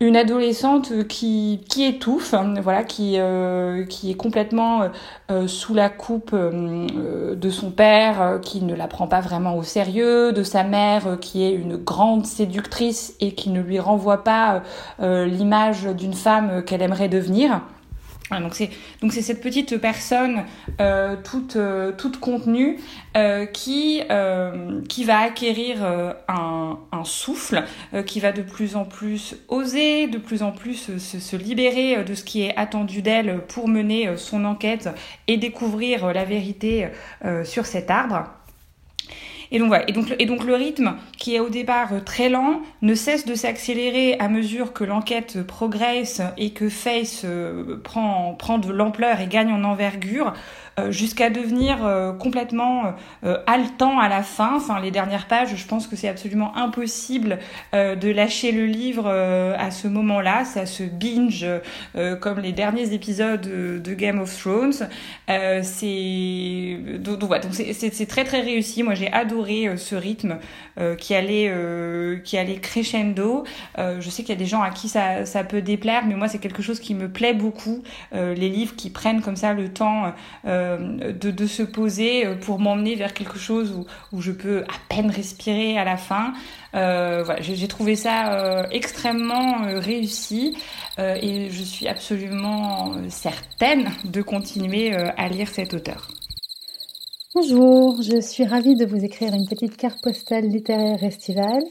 une 0.00 0.16
adolescente 0.16 1.06
qui, 1.08 1.60
qui 1.68 1.84
étouffe, 1.84 2.34
voilà, 2.62 2.84
qui, 2.84 3.14
euh, 3.18 3.84
qui 3.84 4.12
est 4.12 4.14
complètement 4.14 4.82
euh, 4.82 4.88
euh, 5.30 5.46
sous 5.48 5.74
la 5.74 5.90
coupe 5.90 6.34
de 6.34 7.50
son 7.50 7.70
père, 7.70 8.38
qui 8.42 8.62
ne 8.62 8.74
la 8.74 8.86
prend 8.86 9.08
pas 9.08 9.20
vraiment 9.20 9.56
au 9.56 9.62
sérieux, 9.62 10.32
de 10.32 10.42
sa 10.42 10.62
mère 10.62 11.18
qui 11.20 11.44
est 11.44 11.52
une 11.52 11.76
grande 11.76 12.26
séductrice 12.26 13.14
et 13.20 13.32
qui 13.32 13.50
ne 13.50 13.60
lui 13.60 13.80
renvoie 13.80 14.24
pas 14.24 14.62
l'image 15.00 15.84
d'une 15.84 16.14
femme 16.14 16.62
qu'elle 16.64 16.82
aimerait 16.82 17.08
devenir. 17.08 17.60
Ah, 18.30 18.40
donc 18.40 18.54
c'est 18.54 18.68
donc 19.00 19.12
c'est 19.12 19.22
cette 19.22 19.40
petite 19.40 19.78
personne 19.78 20.44
euh, 20.80 21.16
toute 21.24 21.56
euh, 21.56 21.92
toute 21.92 22.20
contenue 22.20 22.78
euh, 23.16 23.46
qui 23.46 24.02
qui 24.88 25.04
va 25.04 25.20
acquérir 25.20 25.82
un, 26.28 26.78
un 26.92 27.04
souffle, 27.04 27.64
qui 28.06 28.20
va 28.20 28.32
de 28.32 28.42
plus 28.42 28.76
en 28.76 28.84
plus 28.84 29.36
oser, 29.48 30.06
de 30.06 30.18
plus 30.18 30.42
en 30.42 30.52
plus 30.52 30.96
se 30.98 31.36
libérer 31.36 32.04
de 32.04 32.14
ce 32.14 32.24
qui 32.24 32.42
est 32.42 32.56
attendu 32.56 33.02
d'elle 33.02 33.40
pour 33.48 33.68
mener 33.68 34.16
son 34.16 34.44
enquête 34.44 34.88
et 35.26 35.36
découvrir 35.36 36.12
la 36.12 36.24
vérité 36.24 36.88
sur 37.44 37.66
cet 37.66 37.90
arbre. 37.90 38.37
Et 39.50 39.58
donc 39.58 39.68
voilà. 39.68 39.84
Et 39.88 40.26
donc, 40.26 40.44
le 40.44 40.54
rythme, 40.54 40.96
qui 41.16 41.34
est 41.34 41.40
au 41.40 41.48
départ 41.48 41.92
euh, 41.92 42.00
très 42.00 42.28
lent, 42.28 42.60
ne 42.82 42.94
cesse 42.94 43.24
de 43.24 43.34
s'accélérer 43.34 44.16
à 44.18 44.28
mesure 44.28 44.72
que 44.72 44.84
l'enquête 44.84 45.42
progresse 45.42 46.20
et 46.36 46.50
que 46.50 46.68
Face 46.68 47.22
euh, 47.24 47.80
prend, 47.82 48.34
prend 48.34 48.58
de 48.58 48.70
l'ampleur 48.70 49.20
et 49.20 49.26
gagne 49.26 49.52
en 49.52 49.64
envergure. 49.64 50.34
Euh, 50.78 50.92
jusqu'à 50.92 51.30
devenir 51.30 51.84
euh, 51.84 52.12
complètement 52.12 52.94
euh, 53.24 53.38
haletant 53.46 53.98
à 53.98 54.08
la 54.08 54.22
fin. 54.22 54.56
Enfin, 54.56 54.80
les 54.80 54.90
dernières 54.90 55.26
pages, 55.26 55.54
je 55.54 55.66
pense 55.66 55.86
que 55.86 55.96
c'est 55.96 56.08
absolument 56.08 56.56
impossible 56.56 57.38
de 57.72 58.10
lâcher 58.10 58.52
le 58.52 58.66
livre 58.66 59.08
à 59.08 59.70
ce 59.70 59.88
moment-là. 59.88 60.44
Ça 60.44 60.66
se 60.66 60.82
binge 60.82 61.46
comme 62.20 62.40
les 62.40 62.52
derniers 62.52 62.92
épisodes 62.92 63.40
de 63.40 63.94
Game 63.94 64.20
of 64.20 64.36
Thrones. 64.36 64.88
c'est 65.62 66.78
donc, 66.98 67.20
très 68.08 68.24
très 68.24 68.40
réussi. 68.40 68.82
Moi, 68.82 68.94
j'ai 68.94 69.12
adoré 69.12 69.76
ce 69.76 69.94
rythme 69.94 70.38
qui 70.98 71.14
allait 71.14 71.52
qui 72.24 72.38
allait 72.38 72.58
crescendo. 72.60 73.44
je 73.76 74.10
sais 74.10 74.22
qu'il 74.22 74.34
y 74.34 74.38
a 74.38 74.40
des 74.40 74.46
gens 74.46 74.62
à 74.62 74.70
qui 74.70 74.88
ça, 74.88 75.24
ça 75.24 75.44
peut 75.44 75.62
déplaire, 75.62 76.04
mais 76.06 76.14
moi, 76.14 76.28
c'est 76.28 76.38
quelque 76.38 76.62
chose 76.62 76.80
qui 76.80 76.94
me 76.94 77.08
plaît 77.08 77.34
beaucoup. 77.34 77.82
les 78.12 78.48
livres 78.48 78.76
qui 78.76 78.90
prennent 78.90 79.20
comme 79.20 79.36
ça 79.36 79.52
le 79.52 79.68
temps 79.68 80.12
de, 80.76 81.30
de, 81.30 81.46
se 81.46 81.62
poser 81.62 82.26
euh, 82.26 82.34
pour 82.34 82.58
m'emmener 82.58 82.94
vers 82.94 83.14
quelque 83.14 83.38
chose 83.38 83.72
où, 84.12 84.20
je 84.20 84.32
peux 84.32 84.62
à 84.62 84.94
peine 84.94 85.10
respirer 85.10 85.78
à 85.78 85.84
la 85.84 85.96
fin. 85.96 86.32
Euh, 86.74 87.24
j'ai 87.40 87.68
trouvé 87.68 87.96
ça 87.96 88.34
euh, 88.34 88.62
extrêmement 88.70 89.62
réussi 89.80 90.56
et 90.98 91.48
je 91.50 91.62
suis 91.62 91.86
absolument 91.86 92.92
certaine 93.08 93.90
de 94.04 94.20
continuer 94.20 94.92
à 94.92 95.28
lire 95.28 95.48
cet 95.48 95.72
auteur. 95.74 96.08
Bonjour, 97.34 98.02
je 98.02 98.20
suis 98.20 98.44
ravie 98.44 98.74
de 98.74 98.84
vous 98.84 99.04
écrire 99.04 99.32
une 99.32 99.46
petite 99.46 99.76
carte 99.76 100.02
postale 100.02 100.48
littéraire 100.48 101.02
estivale. 101.04 101.62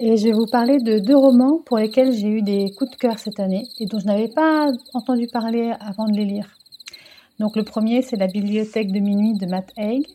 Et 0.00 0.16
je 0.16 0.24
vais 0.24 0.32
vous 0.32 0.46
parler 0.46 0.78
de 0.78 0.98
deux 0.98 1.16
romans 1.16 1.60
pour 1.64 1.78
lesquels 1.78 2.12
j'ai 2.12 2.26
eu 2.26 2.42
des 2.42 2.72
coups 2.76 2.90
de 2.90 2.96
cœur 2.96 3.18
cette 3.18 3.38
année 3.38 3.62
et 3.78 3.86
dont 3.86 4.00
je 4.00 4.06
n'avais 4.06 4.28
pas 4.28 4.66
entendu 4.92 5.28
parler 5.28 5.72
avant 5.80 6.06
de 6.06 6.16
les 6.16 6.24
lire. 6.24 6.48
Donc 7.40 7.56
le 7.56 7.64
premier, 7.64 8.02
c'est 8.02 8.16
La 8.16 8.28
bibliothèque 8.28 8.92
de 8.92 9.00
minuit 9.00 9.34
de 9.34 9.46
Matt 9.46 9.72
Haig. 9.76 10.06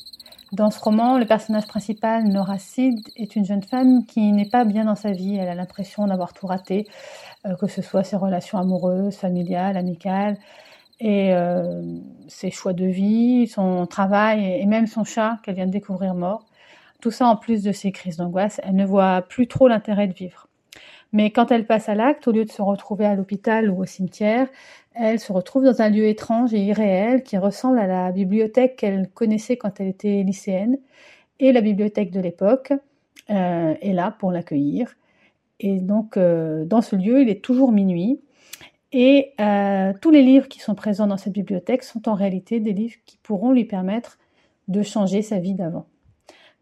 Dans 0.53 0.71
ce 0.71 0.79
roman, 0.79 1.17
le 1.17 1.25
personnage 1.25 1.67
principal, 1.67 2.23
Nora 2.23 2.57
Sid, 2.57 2.97
est 3.17 3.35
une 3.35 3.43
jeune 3.43 3.61
femme 3.61 4.05
qui 4.05 4.31
n'est 4.31 4.49
pas 4.49 4.63
bien 4.63 4.85
dans 4.85 4.95
sa 4.95 5.11
vie. 5.11 5.35
Elle 5.35 5.49
a 5.49 5.53
l'impression 5.53 6.07
d'avoir 6.07 6.33
tout 6.33 6.47
raté, 6.47 6.87
euh, 7.45 7.55
que 7.57 7.67
ce 7.67 7.81
soit 7.81 8.03
ses 8.03 8.15
relations 8.15 8.57
amoureuses, 8.57 9.17
familiales, 9.17 9.75
amicales, 9.75 10.37
et 11.01 11.33
euh, 11.33 11.99
ses 12.29 12.51
choix 12.51 12.73
de 12.73 12.85
vie, 12.85 13.47
son 13.47 13.85
travail 13.85 14.45
et 14.45 14.65
même 14.65 14.87
son 14.87 15.03
chat 15.03 15.39
qu'elle 15.43 15.55
vient 15.55 15.67
de 15.67 15.71
découvrir 15.71 16.15
mort. 16.15 16.45
Tout 17.01 17.11
ça 17.11 17.27
en 17.27 17.35
plus 17.35 17.63
de 17.63 17.73
ses 17.73 17.91
crises 17.91 18.17
d'angoisse, 18.17 18.61
elle 18.63 18.75
ne 18.75 18.85
voit 18.85 19.23
plus 19.23 19.47
trop 19.47 19.67
l'intérêt 19.67 20.07
de 20.07 20.13
vivre. 20.13 20.47
Mais 21.11 21.31
quand 21.31 21.51
elle 21.51 21.65
passe 21.65 21.89
à 21.89 21.95
l'acte, 21.95 22.27
au 22.27 22.31
lieu 22.31 22.45
de 22.45 22.51
se 22.51 22.61
retrouver 22.61 23.05
à 23.05 23.15
l'hôpital 23.15 23.69
ou 23.69 23.81
au 23.81 23.85
cimetière, 23.85 24.47
elle 24.99 25.19
se 25.19 25.31
retrouve 25.31 25.63
dans 25.63 25.81
un 25.81 25.89
lieu 25.89 26.05
étrange 26.07 26.53
et 26.53 26.59
irréel 26.59 27.23
qui 27.23 27.37
ressemble 27.37 27.79
à 27.79 27.87
la 27.87 28.11
bibliothèque 28.11 28.75
qu'elle 28.75 29.09
connaissait 29.09 29.55
quand 29.55 29.79
elle 29.79 29.87
était 29.87 30.23
lycéenne. 30.23 30.77
Et 31.39 31.53
la 31.53 31.61
bibliothèque 31.61 32.11
de 32.11 32.19
l'époque 32.19 32.73
euh, 33.29 33.75
est 33.81 33.93
là 33.93 34.11
pour 34.11 34.31
l'accueillir. 34.31 34.95
Et 35.61 35.79
donc, 35.79 36.17
euh, 36.17 36.65
dans 36.65 36.81
ce 36.81 36.97
lieu, 36.97 37.21
il 37.21 37.29
est 37.29 37.41
toujours 37.41 37.71
minuit. 37.71 38.21
Et 38.91 39.33
euh, 39.39 39.93
tous 40.01 40.11
les 40.11 40.21
livres 40.21 40.49
qui 40.49 40.59
sont 40.59 40.75
présents 40.75 41.07
dans 41.07 41.17
cette 41.17 41.33
bibliothèque 41.33 41.83
sont 41.83 42.09
en 42.09 42.13
réalité 42.13 42.59
des 42.59 42.73
livres 42.73 42.97
qui 43.05 43.17
pourront 43.23 43.51
lui 43.51 43.65
permettre 43.65 44.17
de 44.67 44.81
changer 44.81 45.21
sa 45.21 45.39
vie 45.39 45.53
d'avant. 45.53 45.87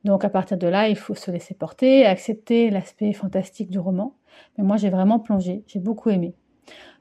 Donc 0.03 0.23
à 0.23 0.29
partir 0.29 0.57
de 0.57 0.67
là, 0.67 0.89
il 0.89 0.95
faut 0.95 1.15
se 1.15 1.31
laisser 1.31 1.55
porter, 1.55 2.05
accepter 2.05 2.69
l'aspect 2.69 3.13
fantastique 3.13 3.71
du 3.71 3.79
roman. 3.79 4.15
Mais 4.57 4.63
moi, 4.63 4.77
j'ai 4.77 4.89
vraiment 4.89 5.19
plongé, 5.19 5.63
j'ai 5.67 5.79
beaucoup 5.79 6.09
aimé. 6.11 6.35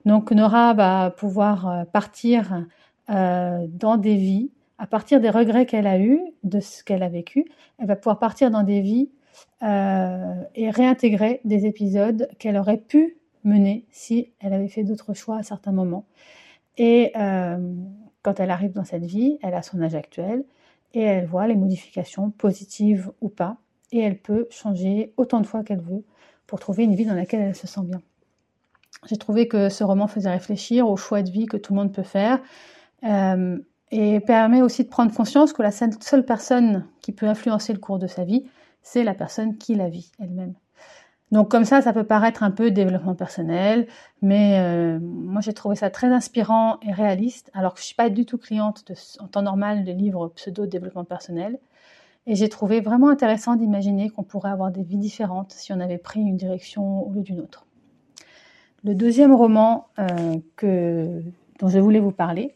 Donc 0.06 0.30
Nora 0.30 0.72
va 0.72 1.10
pouvoir 1.10 1.68
euh, 1.68 1.84
partir 1.84 2.64
euh, 3.10 3.66
dans 3.68 3.96
des 3.96 4.14
vies, 4.14 4.52
à 4.78 4.86
partir 4.86 5.20
des 5.20 5.30
regrets 5.30 5.66
qu'elle 5.66 5.88
a 5.88 5.98
eus, 5.98 6.20
de 6.44 6.60
ce 6.60 6.84
qu'elle 6.84 7.02
a 7.02 7.08
vécu, 7.08 7.44
elle 7.78 7.88
va 7.88 7.96
pouvoir 7.96 8.20
partir 8.20 8.52
dans 8.52 8.62
des 8.62 8.80
vies 8.80 9.10
euh, 9.64 10.42
et 10.54 10.70
réintégrer 10.70 11.40
des 11.44 11.66
épisodes 11.66 12.28
qu'elle 12.38 12.56
aurait 12.56 12.78
pu 12.78 13.16
mener 13.42 13.84
si 13.90 14.30
elle 14.38 14.52
avait 14.52 14.68
fait 14.68 14.84
d'autres 14.84 15.12
choix 15.12 15.38
à 15.38 15.42
certains 15.42 15.72
moments. 15.72 16.06
Et 16.78 17.12
quand 18.22 18.38
elle 18.38 18.50
arrive 18.50 18.72
dans 18.72 18.84
cette 18.84 19.06
vie, 19.06 19.38
elle 19.42 19.54
a 19.54 19.62
son 19.62 19.80
âge 19.80 19.94
actuel 19.94 20.44
et 20.92 21.00
elle 21.00 21.24
voit 21.24 21.46
les 21.46 21.54
modifications 21.54 22.30
positives 22.30 23.10
ou 23.22 23.28
pas, 23.30 23.56
et 23.92 24.00
elle 24.00 24.18
peut 24.18 24.46
changer 24.50 25.14
autant 25.16 25.40
de 25.40 25.46
fois 25.46 25.62
qu'elle 25.64 25.80
veut 25.80 26.04
pour 26.46 26.60
trouver 26.60 26.84
une 26.84 26.94
vie 26.94 27.06
dans 27.06 27.14
laquelle 27.14 27.40
elle 27.40 27.56
se 27.56 27.66
sent 27.66 27.80
bien. 27.84 28.02
J'ai 29.08 29.16
trouvé 29.16 29.48
que 29.48 29.68
ce 29.68 29.84
roman 29.84 30.06
faisait 30.08 30.30
réfléchir 30.30 30.88
au 30.88 30.96
choix 30.96 31.22
de 31.22 31.30
vie 31.30 31.46
que 31.46 31.56
tout 31.56 31.72
le 31.72 31.80
monde 31.80 31.92
peut 31.92 32.02
faire 32.02 32.40
euh, 33.04 33.58
et 33.90 34.20
permet 34.20 34.62
aussi 34.62 34.84
de 34.84 34.88
prendre 34.88 35.14
conscience 35.14 35.52
que 35.52 35.62
la 35.62 35.70
seule 35.70 36.24
personne 36.24 36.86
qui 37.00 37.12
peut 37.12 37.26
influencer 37.26 37.72
le 37.72 37.78
cours 37.78 37.98
de 37.98 38.06
sa 38.06 38.24
vie, 38.24 38.44
c'est 38.82 39.04
la 39.04 39.14
personne 39.14 39.56
qui 39.56 39.74
la 39.74 39.88
vit 39.88 40.10
elle-même. 40.18 40.54
Donc 41.32 41.50
comme 41.50 41.64
ça, 41.64 41.82
ça 41.82 41.92
peut 41.92 42.04
paraître 42.04 42.42
un 42.44 42.52
peu 42.52 42.70
développement 42.70 43.14
personnel, 43.16 43.88
mais 44.22 44.60
euh, 44.60 45.00
moi 45.00 45.40
j'ai 45.40 45.52
trouvé 45.52 45.74
ça 45.74 45.90
très 45.90 46.06
inspirant 46.06 46.78
et 46.82 46.92
réaliste, 46.92 47.50
alors 47.52 47.74
que 47.74 47.80
je 47.80 47.86
suis 47.86 47.96
pas 47.96 48.10
du 48.10 48.24
tout 48.26 48.38
cliente 48.38 48.84
en 49.18 49.26
temps 49.26 49.42
normal 49.42 49.84
de 49.84 49.92
livres 49.92 50.28
pseudo 50.28 50.66
développement 50.66 51.04
personnel. 51.04 51.58
Et 52.26 52.34
j'ai 52.34 52.48
trouvé 52.48 52.80
vraiment 52.80 53.08
intéressant 53.08 53.54
d'imaginer 53.56 54.10
qu'on 54.10 54.24
pourrait 54.24 54.50
avoir 54.50 54.70
des 54.70 54.82
vies 54.82 54.98
différentes 54.98 55.52
si 55.52 55.72
on 55.72 55.80
avait 55.80 55.98
pris 55.98 56.20
une 56.20 56.36
direction 56.36 57.06
au 57.06 57.12
lieu 57.12 57.22
d'une 57.22 57.40
autre. 57.40 57.66
Le 58.84 58.94
deuxième 58.94 59.34
roman 59.34 59.88
euh, 59.98 61.20
dont 61.58 61.68
je 61.68 61.78
voulais 61.78 62.00
vous 62.00 62.12
parler 62.12 62.54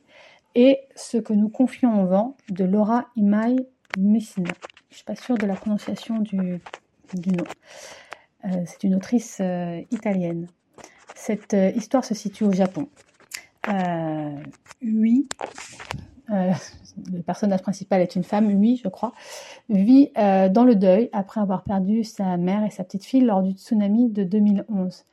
est 0.54 0.80
Ce 0.94 1.16
que 1.16 1.32
nous 1.32 1.48
confions 1.48 2.02
au 2.02 2.06
vent 2.06 2.36
de 2.50 2.64
Laura 2.64 3.06
Imai 3.16 3.56
Messina. 3.98 4.50
Je 4.90 4.94
ne 4.94 4.96
suis 4.96 5.04
pas 5.04 5.16
sûre 5.16 5.38
de 5.38 5.46
la 5.46 5.54
prononciation 5.54 6.18
du, 6.18 6.60
nom. 7.26 7.44
Euh, 8.44 8.48
c'est 8.66 8.84
une 8.84 8.94
autrice 8.94 9.38
euh, 9.40 9.80
italienne. 9.90 10.46
Cette 11.14 11.56
histoire 11.74 12.04
se 12.04 12.14
situe 12.14 12.44
au 12.44 12.52
Japon. 12.52 12.88
oui, 14.82 15.28
le 16.28 17.22
personnage 17.26 17.62
principal 17.62 18.00
est 18.00 18.16
une 18.16 18.24
femme, 18.24 18.46
oui, 18.46 18.80
je 18.82 18.88
crois, 18.88 19.12
vit 19.68 20.10
dans 20.16 20.64
le 20.64 20.74
deuil 20.74 21.10
après 21.12 21.40
avoir 21.40 21.62
perdu 21.62 22.04
sa 22.04 22.36
mère 22.36 22.64
et 22.64 22.70
sa 22.70 22.84
petite 22.84 23.04
fille 23.04 23.22
lors 23.22 23.42
du 23.42 23.52
tsunami 23.52 24.10
de 24.10 24.24
2011. 24.24 25.04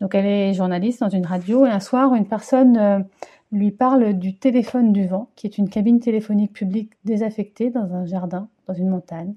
Donc 0.00 0.14
elle 0.14 0.26
est 0.26 0.54
journaliste 0.54 1.00
dans 1.00 1.08
une 1.08 1.26
radio 1.26 1.66
et 1.66 1.70
un 1.70 1.80
soir, 1.80 2.14
une 2.14 2.26
personne 2.26 2.76
euh, 2.76 2.98
lui 3.50 3.70
parle 3.70 4.14
du 4.14 4.36
téléphone 4.36 4.92
du 4.92 5.06
vent, 5.06 5.30
qui 5.34 5.46
est 5.46 5.58
une 5.58 5.68
cabine 5.68 6.00
téléphonique 6.00 6.52
publique 6.52 6.92
désaffectée 7.04 7.70
dans 7.70 7.92
un 7.94 8.06
jardin, 8.06 8.48
dans 8.66 8.74
une 8.74 8.88
montagne, 8.88 9.34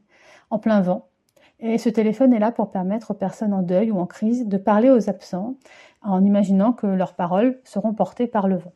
en 0.50 0.60
plein 0.60 0.82
vent. 0.82 1.08
Et 1.60 1.78
ce 1.78 1.89
téléphone 1.89 2.34
est 2.34 2.39
là 2.39 2.52
pour 2.52 2.71
permettre 2.71 3.12
aux 3.12 3.15
personnes 3.15 3.54
en 3.54 3.62
deuil 3.62 3.91
ou 3.91 4.00
en 4.00 4.06
crise 4.06 4.47
de 4.47 4.58
parler 4.58 4.89
aux 4.89 5.10
absents 5.10 5.56
en 6.02 6.24
imaginant 6.24 6.74
que 6.74 6.88
leurs 6.88 7.13
paroles 7.13 7.60
seront 7.63 7.93
portées 7.93 8.28
par 8.28 8.47
le 8.47 8.58
vent. 8.58 8.74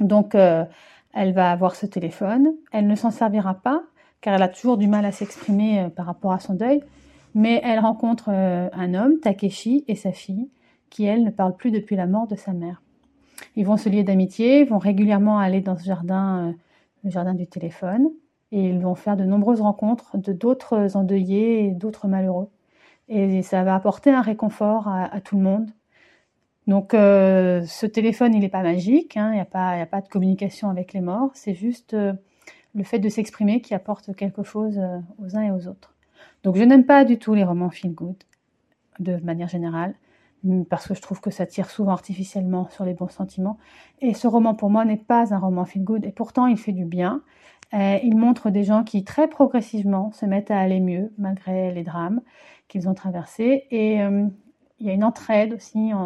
Donc 0.00 0.34
euh, 0.34 0.64
elle 1.14 1.32
va 1.32 1.50
avoir 1.50 1.74
ce 1.76 1.86
téléphone, 1.86 2.54
elle 2.72 2.86
ne 2.86 2.94
s'en 2.94 3.10
servira 3.10 3.54
pas 3.54 3.82
car 4.20 4.34
elle 4.34 4.42
a 4.42 4.48
toujours 4.48 4.78
du 4.78 4.86
mal 4.86 5.04
à 5.04 5.12
s'exprimer 5.12 5.80
euh, 5.80 5.88
par 5.88 6.06
rapport 6.06 6.32
à 6.32 6.40
son 6.40 6.54
deuil, 6.54 6.82
mais 7.34 7.60
elle 7.64 7.78
rencontre 7.78 8.28
un 8.28 8.94
homme, 8.94 9.18
Takeshi, 9.20 9.84
et 9.88 9.94
sa 9.94 10.12
fille, 10.12 10.50
qui, 10.92 11.04
elle, 11.04 11.24
ne 11.24 11.30
parle 11.30 11.56
plus 11.56 11.70
depuis 11.70 11.96
la 11.96 12.06
mort 12.06 12.28
de 12.28 12.36
sa 12.36 12.52
mère. 12.52 12.82
Ils 13.56 13.64
vont 13.64 13.78
se 13.78 13.88
lier 13.88 14.04
d'amitié, 14.04 14.64
vont 14.64 14.78
régulièrement 14.78 15.38
aller 15.38 15.62
dans 15.62 15.76
ce 15.76 15.84
jardin, 15.84 16.50
euh, 16.50 16.52
le 17.02 17.10
jardin 17.10 17.34
du 17.34 17.46
téléphone, 17.46 18.10
et 18.52 18.68
ils 18.68 18.78
vont 18.78 18.94
faire 18.94 19.16
de 19.16 19.24
nombreuses 19.24 19.62
rencontres 19.62 20.18
de 20.18 20.32
d'autres 20.34 20.94
endeuillés 20.94 21.64
et 21.64 21.70
d'autres 21.70 22.08
malheureux. 22.08 22.50
Et 23.08 23.42
ça 23.42 23.64
va 23.64 23.74
apporter 23.74 24.10
un 24.10 24.20
réconfort 24.20 24.86
à, 24.86 25.20
tout 25.22 25.36
le 25.36 25.42
monde. 25.42 25.70
Donc 26.66 26.92
euh, 26.94 27.62
ce 27.66 27.86
téléphone, 27.86 28.34
il 28.34 28.40
n'est 28.40 28.48
pas 28.50 28.62
magique, 28.62 29.16
hein, 29.16 29.30
il 29.30 29.34
n'y 29.34 29.40
a, 29.40 29.86
pas, 29.86 30.00
de 30.00 30.08
communication 30.08 30.68
avec 30.68 30.92
les 30.92 31.00
morts, 31.00 31.30
c'est 31.34 31.54
juste 31.54 31.94
euh, 31.94 32.12
le 32.74 32.84
fait 32.84 32.98
de 32.98 33.08
s'exprimer 33.08 33.62
qui 33.62 33.74
apporte 33.74 34.14
quelque 34.14 34.42
chose 34.42 34.78
aux 35.18 35.36
uns 35.36 35.42
et 35.42 35.50
aux 35.50 35.66
autres. 35.66 35.94
Donc 36.44 36.56
je 36.56 36.62
n'aime 36.62 36.84
pas 36.84 37.04
du 37.04 37.18
tout 37.18 37.34
les 37.34 37.44
romans 37.44 37.70
feel 37.70 37.92
good, 37.92 38.16
de 39.00 39.16
manière 39.16 39.48
générale. 39.48 39.94
Mm, 40.44 40.64
parce 40.64 40.88
que 40.88 40.94
je 40.94 41.00
trouve 41.02 41.20
que 41.20 41.30
ça 41.30 41.46
tire 41.46 41.70
souvent 41.70 41.92
artificiellement 41.92 42.68
sur 42.70 42.84
les 42.84 42.94
bons 42.94 43.08
sentiments. 43.08 43.58
Et 44.00 44.14
ce 44.14 44.26
roman, 44.26 44.54
pour 44.54 44.70
moi, 44.70 44.84
n'est 44.84 44.96
pas 44.96 45.32
un 45.34 45.38
roman 45.38 45.64
feel 45.64 45.84
good, 45.84 46.04
et 46.04 46.12
pourtant, 46.12 46.46
il 46.46 46.58
fait 46.58 46.72
du 46.72 46.84
bien. 46.84 47.22
Euh, 47.74 47.98
il 48.02 48.16
montre 48.16 48.50
des 48.50 48.64
gens 48.64 48.84
qui, 48.84 49.04
très 49.04 49.28
progressivement, 49.28 50.12
se 50.12 50.26
mettent 50.26 50.50
à 50.50 50.58
aller 50.58 50.80
mieux, 50.80 51.12
malgré 51.18 51.72
les 51.72 51.84
drames 51.84 52.20
qu'ils 52.68 52.88
ont 52.88 52.94
traversés. 52.94 53.66
Et 53.70 54.02
euh, 54.02 54.26
il 54.80 54.86
y 54.86 54.90
a 54.90 54.94
une 54.94 55.04
entraide 55.04 55.54
aussi 55.54 55.92
euh, 55.92 55.96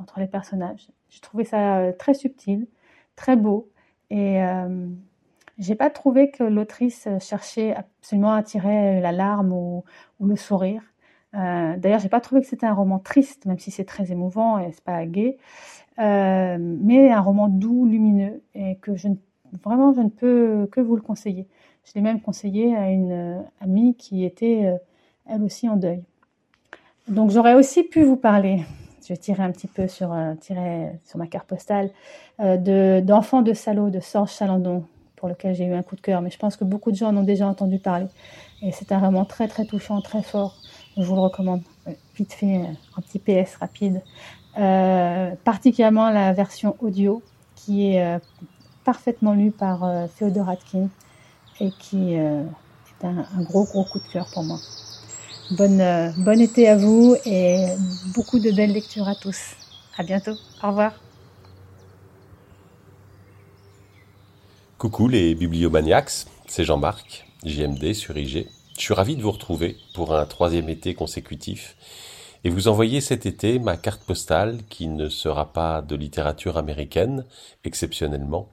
entre 0.00 0.20
les 0.20 0.26
personnages. 0.26 0.88
J'ai 1.10 1.20
trouvé 1.20 1.44
ça 1.44 1.92
très 1.98 2.14
subtil, 2.14 2.66
très 3.16 3.36
beau, 3.36 3.70
et 4.10 4.40
j'ai 5.58 5.74
pas 5.76 5.90
trouvé 5.90 6.30
que 6.30 6.42
l'autrice 6.42 7.08
cherchait 7.20 7.74
absolument 7.74 8.32
à 8.32 8.42
tirer 8.42 9.00
la 9.00 9.12
larme 9.12 9.52
ou 9.52 9.84
le 10.20 10.36
sourire. 10.36 10.82
Euh, 11.36 11.76
D'ailleurs, 11.76 12.00
j'ai 12.00 12.08
pas 12.08 12.20
trouvé 12.20 12.40
que 12.40 12.46
c'était 12.46 12.66
un 12.66 12.74
roman 12.74 12.98
triste, 12.98 13.46
même 13.46 13.58
si 13.58 13.70
c'est 13.70 13.84
très 13.84 14.12
émouvant 14.12 14.58
et 14.58 14.72
c'est 14.72 14.84
pas 14.84 15.04
gai, 15.06 15.36
euh, 15.98 16.56
mais 16.60 17.10
un 17.10 17.20
roman 17.20 17.48
doux, 17.48 17.86
lumineux, 17.86 18.42
et 18.54 18.76
que 18.76 18.96
je 18.96 19.08
vraiment 19.62 19.92
je 19.94 20.00
ne 20.00 20.08
peux 20.08 20.68
que 20.72 20.80
vous 20.80 20.96
le 20.96 21.02
conseiller. 21.02 21.46
Je 21.84 21.92
l'ai 21.94 22.00
même 22.00 22.20
conseillé 22.20 22.74
à 22.76 22.90
une 22.90 23.12
euh, 23.12 23.40
amie 23.60 23.94
qui 23.94 24.24
était 24.24 24.62
euh, 24.64 24.76
elle 25.28 25.42
aussi 25.42 25.68
en 25.68 25.76
deuil. 25.76 26.02
Donc 27.08 27.30
j'aurais 27.30 27.54
aussi 27.54 27.82
pu 27.82 28.02
vous 28.02 28.16
parler, 28.16 28.62
je 29.02 29.08
vais 29.08 29.16
tirer 29.16 29.42
un 29.42 29.50
petit 29.50 29.66
peu 29.66 29.86
sur, 29.88 30.12
euh, 30.12 30.34
ma 31.16 31.26
carte 31.26 31.46
postale, 31.46 31.90
de 32.38 33.00
d'Enfants 33.00 33.42
de 33.42 33.52
Salaud 33.52 33.90
de 33.90 34.00
Sorge 34.00 34.32
Chalandon, 34.32 34.84
pour 35.16 35.28
lequel 35.28 35.54
j'ai 35.54 35.66
eu 35.66 35.74
un 35.74 35.82
coup 35.82 35.96
de 35.96 36.00
cœur, 36.00 36.22
mais 36.22 36.30
je 36.30 36.38
pense 36.38 36.56
que 36.56 36.64
beaucoup 36.64 36.90
de 36.90 36.96
gens 36.96 37.08
en 37.08 37.16
ont 37.18 37.22
déjà 37.22 37.46
entendu 37.46 37.78
parler. 37.78 38.06
Et 38.62 38.72
c'est 38.72 38.90
un 38.92 38.98
roman 38.98 39.26
très 39.26 39.48
très 39.48 39.66
touchant, 39.66 40.00
très 40.00 40.22
fort. 40.22 40.56
Je 40.96 41.02
vous 41.02 41.14
le 41.14 41.20
recommande. 41.20 41.62
Vite 42.16 42.32
fait, 42.32 42.58
euh, 42.58 42.96
un 42.96 43.00
petit 43.00 43.18
PS 43.18 43.56
rapide. 43.56 44.02
Euh, 44.56 45.32
particulièrement 45.42 46.10
la 46.10 46.32
version 46.32 46.76
audio 46.78 47.22
qui 47.56 47.88
est 47.88 48.04
euh, 48.04 48.18
parfaitement 48.84 49.34
lue 49.34 49.50
par 49.50 49.82
euh, 49.82 50.06
Theodore 50.16 50.48
Atkin 50.48 50.88
et 51.60 51.70
qui 51.72 52.14
est 52.14 52.44
un, 53.02 53.42
gros 53.42 53.64
gros 53.64 53.84
coup 53.84 53.98
de 53.98 54.12
cœur 54.12 54.26
pour 54.32 54.44
moi. 54.44 54.58
Bonne, 55.52 56.12
bon 56.18 56.40
été 56.40 56.68
à 56.68 56.76
vous 56.76 57.16
et 57.26 57.66
beaucoup 58.14 58.38
de 58.38 58.50
belles 58.50 58.72
lectures 58.72 59.08
à 59.08 59.14
tous. 59.14 59.54
À 59.96 60.02
bientôt. 60.02 60.34
Au 60.62 60.68
revoir. 60.68 60.92
Coucou 64.78 65.06
les 65.06 65.34
bibliomaniacs, 65.34 66.26
c'est 66.46 66.64
Jean-Marc, 66.64 67.26
JMD 67.44 67.92
sur 67.92 68.16
IG. 68.16 68.48
Je 68.76 68.82
suis 68.82 68.94
ravi 68.94 69.16
de 69.16 69.22
vous 69.22 69.30
retrouver 69.30 69.76
pour 69.94 70.16
un 70.16 70.26
troisième 70.26 70.68
été 70.68 70.94
consécutif 70.94 71.76
et 72.42 72.50
vous 72.50 72.66
envoyer 72.66 73.00
cet 73.00 73.24
été 73.24 73.60
ma 73.60 73.76
carte 73.76 74.02
postale 74.02 74.58
qui 74.68 74.88
ne 74.88 75.08
sera 75.08 75.52
pas 75.52 75.80
de 75.80 75.94
littérature 75.94 76.58
américaine, 76.58 77.24
exceptionnellement, 77.62 78.48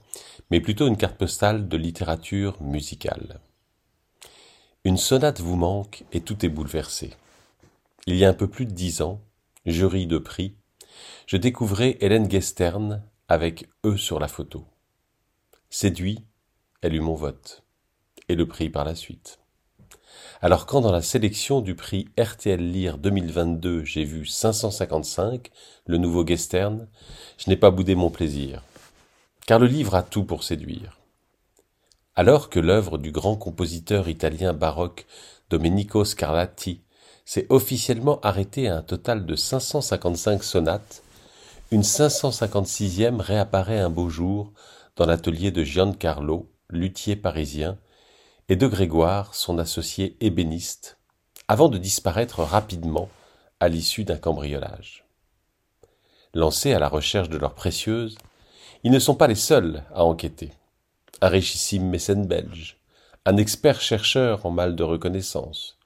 mais 0.50 0.60
plutôt 0.60 0.86
une 0.86 0.96
carte 0.96 1.16
postale 1.16 1.68
de 1.68 1.76
littérature 1.76 2.56
musicale. 2.62 3.40
Une 4.84 4.96
sonate 4.96 5.40
vous 5.40 5.56
manque 5.56 6.04
et 6.12 6.20
tout 6.20 6.46
est 6.46 6.48
bouleversé. 6.48 7.10
Il 8.06 8.16
y 8.16 8.24
a 8.24 8.28
un 8.28 8.34
peu 8.34 8.48
plus 8.48 8.66
de 8.66 8.72
dix 8.72 9.02
ans, 9.02 9.20
jury 9.66 10.06
de 10.06 10.18
prix, 10.18 10.54
je 11.26 11.36
découvrais 11.36 11.98
Hélène 12.00 12.30
Gestern 12.30 13.02
avec 13.28 13.68
eux 13.84 13.96
sur 13.96 14.20
la 14.20 14.28
photo. 14.28 14.64
Séduit, 15.68 16.24
elle 16.80 16.94
eut 16.94 17.00
mon 17.00 17.14
vote, 17.14 17.64
et 18.28 18.36
le 18.36 18.46
prix 18.46 18.70
par 18.70 18.84
la 18.84 18.94
suite. 18.94 19.41
Alors 20.40 20.66
quand 20.66 20.80
dans 20.80 20.92
la 20.92 21.02
sélection 21.02 21.60
du 21.60 21.74
prix 21.74 22.08
RTL 22.18 22.60
Lire 22.60 22.98
2022 22.98 23.84
j'ai 23.84 24.04
vu 24.04 24.26
555, 24.26 25.50
le 25.86 25.98
nouveau 25.98 26.26
Gestern, 26.26 26.88
je 27.38 27.48
n'ai 27.48 27.56
pas 27.56 27.70
boudé 27.70 27.94
mon 27.94 28.10
plaisir. 28.10 28.62
Car 29.46 29.58
le 29.58 29.66
livre 29.66 29.94
a 29.94 30.02
tout 30.02 30.24
pour 30.24 30.44
séduire. 30.44 30.98
Alors 32.14 32.50
que 32.50 32.60
l'œuvre 32.60 32.98
du 32.98 33.10
grand 33.10 33.36
compositeur 33.36 34.08
italien 34.08 34.52
baroque 34.52 35.06
Domenico 35.48 36.04
Scarlatti 36.04 36.82
s'est 37.24 37.46
officiellement 37.48 38.20
arrêtée 38.20 38.68
à 38.68 38.76
un 38.76 38.82
total 38.82 39.24
de 39.24 39.36
555 39.36 40.42
sonates, 40.42 41.02
une 41.70 41.82
556e 41.82 43.20
réapparaît 43.20 43.78
un 43.78 43.90
beau 43.90 44.08
jour 44.08 44.52
dans 44.96 45.06
l'atelier 45.06 45.50
de 45.50 45.64
Giancarlo, 45.64 46.50
luthier 46.68 47.16
parisien, 47.16 47.78
et 48.48 48.56
de 48.56 48.66
Grégoire, 48.66 49.34
son 49.34 49.58
associé 49.58 50.16
ébéniste, 50.20 50.98
avant 51.48 51.68
de 51.68 51.78
disparaître 51.78 52.40
rapidement 52.40 53.08
à 53.60 53.68
l'issue 53.68 54.04
d'un 54.04 54.16
cambriolage. 54.16 55.04
Lancés 56.34 56.72
à 56.72 56.78
la 56.78 56.88
recherche 56.88 57.28
de 57.28 57.38
leurs 57.38 57.54
précieuses, 57.54 58.16
ils 58.84 58.90
ne 58.90 58.98
sont 58.98 59.14
pas 59.14 59.28
les 59.28 59.34
seuls 59.34 59.84
à 59.94 60.04
enquêter 60.04 60.52
un 61.20 61.28
richissime 61.28 61.88
mécène 61.88 62.26
belge, 62.26 62.78
un 63.24 63.36
expert 63.36 63.80
chercheur 63.80 64.44
en 64.44 64.50
mal 64.50 64.74
de 64.74 64.82
reconnaissance, 64.82 65.78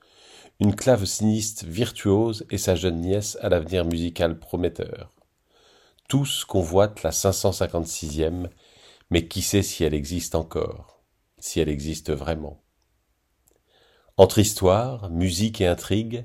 une 0.61 0.75
claveciniste 0.75 1.65
virtuose 1.65 2.47
et 2.51 2.57
sa 2.57 2.75
jeune 2.75 3.03
nièce 3.03 3.37
à 3.43 3.51
l'avenir 3.51 3.85
musical 3.85 4.39
prometteur. 4.39 5.13
Tous 6.09 6.47
convoitent 6.47 7.03
la 7.03 7.11
556e, 7.11 8.49
mais 9.11 9.29
qui 9.29 9.43
sait 9.43 9.63
si 9.63 9.85
elle 9.85 9.93
existe 9.93 10.35
encore, 10.35 10.96
si 11.39 11.61
elle 11.61 11.69
existe 11.69 12.13
vraiment. 12.13 12.63
Entre 14.17 14.39
histoire, 14.39 15.11
musique 15.11 15.61
et 15.61 15.67
intrigue, 15.67 16.25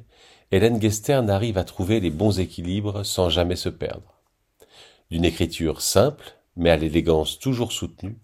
Hélène 0.52 0.82
Gestern 0.82 1.30
arrive 1.30 1.58
à 1.58 1.63
trouver 1.63 2.00
les 2.00 2.10
bons 2.10 2.39
équilibres 2.39 3.06
sans 3.06 3.30
jamais 3.30 3.56
se 3.56 3.69
perdre. 3.69 4.21
D'une 5.10 5.26
écriture 5.26 5.82
simple, 5.82 6.38
mais 6.56 6.69
à 6.69 6.78
l'élégance 6.78 7.39
toujours 7.39 7.71
soutenue, 7.71 8.17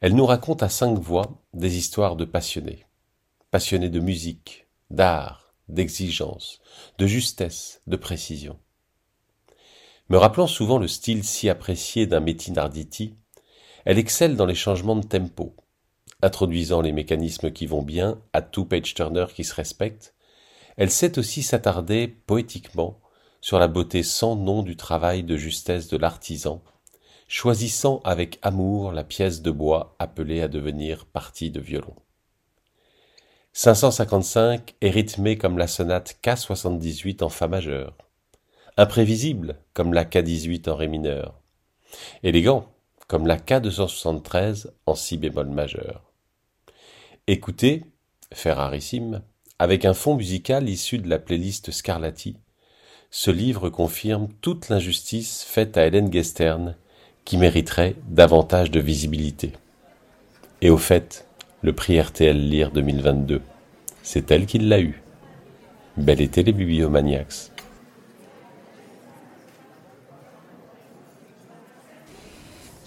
elle 0.00 0.14
nous 0.14 0.26
raconte 0.26 0.62
à 0.62 0.68
cinq 0.68 0.98
voix 0.98 1.42
des 1.54 1.76
histoires 1.76 2.16
de 2.16 2.24
passionnés. 2.24 2.86
Passionnés 3.50 3.90
de 3.90 4.00
musique, 4.00 4.66
d'art, 4.90 5.54
d'exigence, 5.68 6.60
de 6.98 7.06
justesse, 7.06 7.80
de 7.86 7.96
précision. 7.96 8.58
Me 10.08 10.18
rappelant 10.18 10.46
souvent 10.46 10.78
le 10.78 10.88
style 10.88 11.24
si 11.24 11.48
apprécié 11.48 12.06
d'un 12.06 12.20
Métin 12.20 12.56
Arditi, 12.56 13.14
elle 13.84 13.98
excelle 13.98 14.36
dans 14.36 14.46
les 14.46 14.54
changements 14.54 14.96
de 14.96 15.06
tempo, 15.06 15.54
introduisant 16.22 16.80
les 16.80 16.92
mécanismes 16.92 17.50
qui 17.50 17.66
vont 17.66 17.82
bien 17.82 18.20
à 18.32 18.42
tout 18.42 18.64
page-turner 18.64 19.26
qui 19.34 19.44
se 19.44 19.54
respecte, 19.54 20.14
elle 20.76 20.90
sait 20.90 21.18
aussi 21.18 21.42
s'attarder 21.42 22.08
poétiquement 22.08 23.00
sur 23.40 23.58
la 23.58 23.68
beauté 23.68 24.02
sans 24.02 24.36
nom 24.36 24.62
du 24.62 24.76
travail 24.76 25.24
de 25.24 25.36
justesse 25.36 25.88
de 25.88 25.96
l'artisan 25.96 26.62
choisissant 27.32 28.02
avec 28.04 28.38
amour 28.42 28.92
la 28.92 29.04
pièce 29.04 29.40
de 29.40 29.50
bois 29.50 29.96
appelée 29.98 30.42
à 30.42 30.48
devenir 30.48 31.06
partie 31.06 31.50
de 31.50 31.60
violon. 31.60 31.96
555 33.54 34.74
est 34.82 34.90
rythmé 34.90 35.38
comme 35.38 35.56
la 35.56 35.66
sonate 35.66 36.18
K78 36.22 37.24
en 37.24 37.30
Fa 37.30 37.48
majeur, 37.48 37.96
imprévisible 38.76 39.56
comme 39.72 39.94
la 39.94 40.04
K18 40.04 40.68
en 40.68 40.76
Ré 40.76 40.88
mineur, 40.88 41.40
élégant 42.22 42.66
comme 43.08 43.26
la 43.26 43.38
K273 43.38 44.66
en 44.84 44.94
Si 44.94 45.16
bémol 45.16 45.48
majeur. 45.48 46.11
Écoutez, 47.28 47.84
fait 48.32 48.52
rarissime, 48.52 49.22
avec 49.60 49.84
un 49.84 49.94
fond 49.94 50.16
musical 50.16 50.68
issu 50.68 50.98
de 50.98 51.08
la 51.08 51.20
playlist 51.20 51.70
Scarlatti, 51.70 52.36
ce 53.12 53.30
livre 53.30 53.70
confirme 53.70 54.26
toute 54.40 54.68
l'injustice 54.68 55.44
faite 55.44 55.76
à 55.76 55.86
Hélène 55.86 56.12
Gestern 56.12 56.74
qui 57.24 57.36
mériterait 57.36 57.94
davantage 58.08 58.72
de 58.72 58.80
visibilité. 58.80 59.52
Et 60.62 60.70
au 60.70 60.78
fait, 60.78 61.28
le 61.62 61.72
prix 61.72 62.00
RTL 62.00 62.36
Lire 62.36 62.72
2022, 62.72 63.40
c'est 64.02 64.32
elle 64.32 64.46
qui 64.46 64.58
l'a 64.58 64.80
eu. 64.80 65.00
Bel 65.96 66.20
été 66.20 66.42
les 66.42 66.52
bibliomaniacs. 66.52 67.52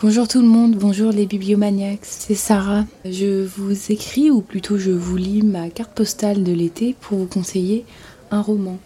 Bonjour 0.01 0.27
tout 0.27 0.41
le 0.41 0.47
monde, 0.47 0.75
bonjour 0.75 1.13
les 1.13 1.25
bibliomaniacs, 1.25 2.03
c'est 2.03 2.35
Sarah. 2.35 2.83
Je 3.05 3.45
vous 3.45 3.93
écris, 3.93 4.29
ou 4.29 4.41
plutôt 4.41 4.77
je 4.77 4.91
vous 4.91 5.15
lis 5.15 5.41
ma 5.41 5.69
carte 5.69 5.93
postale 5.93 6.43
de 6.43 6.51
l'été 6.51 6.97
pour 6.99 7.17
vous 7.17 7.27
conseiller 7.27 7.85
un 8.29 8.41
roman. 8.41 8.77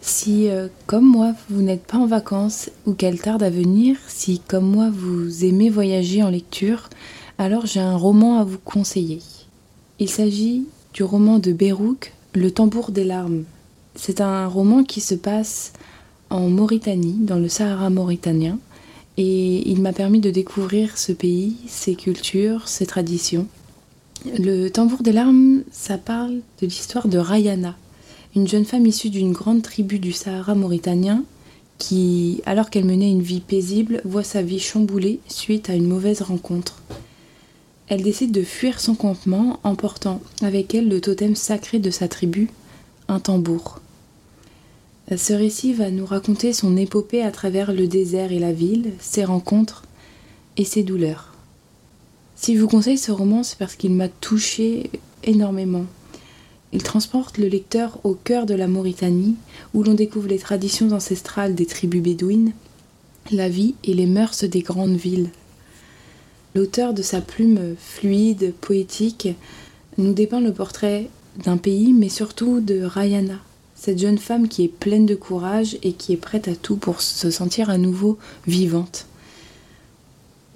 Si, 0.00 0.48
euh, 0.48 0.68
comme 0.86 1.04
moi, 1.04 1.34
vous 1.50 1.60
n'êtes 1.60 1.84
pas 1.84 1.98
en 1.98 2.06
vacances 2.06 2.70
ou 2.86 2.94
qu'elle 2.94 3.20
tarde 3.20 3.42
à 3.42 3.50
venir, 3.50 3.98
si, 4.08 4.40
comme 4.48 4.66
moi, 4.66 4.88
vous 4.90 5.44
aimez 5.44 5.68
voyager 5.68 6.22
en 6.22 6.30
lecture, 6.30 6.88
alors 7.36 7.66
j'ai 7.66 7.80
un 7.80 7.96
roman 7.96 8.40
à 8.40 8.44
vous 8.44 8.58
conseiller. 8.58 9.20
Il 9.98 10.08
s'agit 10.08 10.64
du 10.94 11.02
roman 11.02 11.38
de 11.38 11.52
Bérouk, 11.52 12.14
Le 12.34 12.50
tambour 12.50 12.92
des 12.92 13.04
larmes. 13.04 13.44
C'est 13.94 14.22
un 14.22 14.46
roman 14.46 14.84
qui 14.84 15.02
se 15.02 15.14
passe 15.14 15.74
en 16.30 16.48
Mauritanie, 16.48 17.18
dans 17.20 17.38
le 17.38 17.50
Sahara 17.50 17.90
mauritanien, 17.90 18.58
et 19.16 19.68
il 19.68 19.80
m'a 19.80 19.92
permis 19.92 20.20
de 20.20 20.30
découvrir 20.30 20.98
ce 20.98 21.12
pays, 21.12 21.56
ses 21.66 21.94
cultures, 21.94 22.68
ses 22.68 22.86
traditions. 22.86 23.46
Le 24.38 24.68
tambour 24.68 25.02
des 25.02 25.12
larmes, 25.12 25.62
ça 25.70 25.98
parle 25.98 26.40
de 26.60 26.66
l'histoire 26.66 27.08
de 27.08 27.18
Rayana, 27.18 27.76
une 28.34 28.48
jeune 28.48 28.64
femme 28.64 28.86
issue 28.86 29.10
d'une 29.10 29.32
grande 29.32 29.62
tribu 29.62 29.98
du 29.98 30.12
Sahara 30.12 30.54
mauritanien 30.54 31.24
qui, 31.78 32.40
alors 32.46 32.70
qu'elle 32.70 32.84
menait 32.84 33.10
une 33.10 33.22
vie 33.22 33.40
paisible, 33.40 34.00
voit 34.04 34.22
sa 34.22 34.42
vie 34.42 34.60
chamboulée 34.60 35.20
suite 35.28 35.70
à 35.70 35.74
une 35.74 35.88
mauvaise 35.88 36.22
rencontre. 36.22 36.82
Elle 37.88 38.02
décide 38.02 38.32
de 38.32 38.42
fuir 38.42 38.80
son 38.80 38.94
campement, 38.94 39.60
emportant 39.62 40.20
avec 40.42 40.74
elle 40.74 40.88
le 40.88 41.00
totem 41.00 41.34
sacré 41.34 41.78
de 41.78 41.90
sa 41.90 42.08
tribu, 42.08 42.48
un 43.08 43.20
tambour. 43.20 43.80
Ce 45.10 45.34
récit 45.34 45.74
va 45.74 45.90
nous 45.90 46.06
raconter 46.06 46.54
son 46.54 46.76
épopée 46.78 47.22
à 47.22 47.30
travers 47.30 47.72
le 47.72 47.86
désert 47.86 48.32
et 48.32 48.38
la 48.38 48.52
ville, 48.52 48.92
ses 48.98 49.24
rencontres 49.24 49.84
et 50.56 50.64
ses 50.64 50.82
douleurs. 50.82 51.34
Si 52.36 52.56
je 52.56 52.60
vous 52.60 52.68
conseille 52.68 52.98
ce 52.98 53.12
roman, 53.12 53.42
c'est 53.42 53.58
parce 53.58 53.76
qu'il 53.76 53.92
m'a 53.92 54.08
touché 54.08 54.90
énormément. 55.22 55.84
Il 56.72 56.82
transporte 56.82 57.38
le 57.38 57.48
lecteur 57.48 58.00
au 58.02 58.14
cœur 58.14 58.46
de 58.46 58.54
la 58.54 58.66
Mauritanie, 58.66 59.36
où 59.74 59.82
l'on 59.82 59.94
découvre 59.94 60.26
les 60.26 60.38
traditions 60.38 60.90
ancestrales 60.92 61.54
des 61.54 61.66
tribus 61.66 62.02
bédouines, 62.02 62.52
la 63.30 63.48
vie 63.48 63.74
et 63.84 63.94
les 63.94 64.06
mœurs 64.06 64.44
des 64.44 64.62
grandes 64.62 64.96
villes. 64.96 65.30
L'auteur 66.54 66.94
de 66.94 67.02
sa 67.02 67.20
plume 67.20 67.76
fluide, 67.78 68.54
poétique, 68.60 69.28
nous 69.98 70.14
dépeint 70.14 70.40
le 70.40 70.52
portrait 70.52 71.08
d'un 71.44 71.56
pays, 71.58 71.92
mais 71.92 72.08
surtout 72.08 72.60
de 72.60 72.82
Rayana, 72.82 73.38
cette 73.84 73.98
jeune 73.98 74.16
femme 74.16 74.48
qui 74.48 74.64
est 74.64 74.68
pleine 74.68 75.04
de 75.04 75.14
courage 75.14 75.76
et 75.82 75.92
qui 75.92 76.14
est 76.14 76.16
prête 76.16 76.48
à 76.48 76.56
tout 76.56 76.76
pour 76.76 77.02
se 77.02 77.30
sentir 77.30 77.68
à 77.68 77.76
nouveau 77.76 78.18
vivante. 78.46 79.04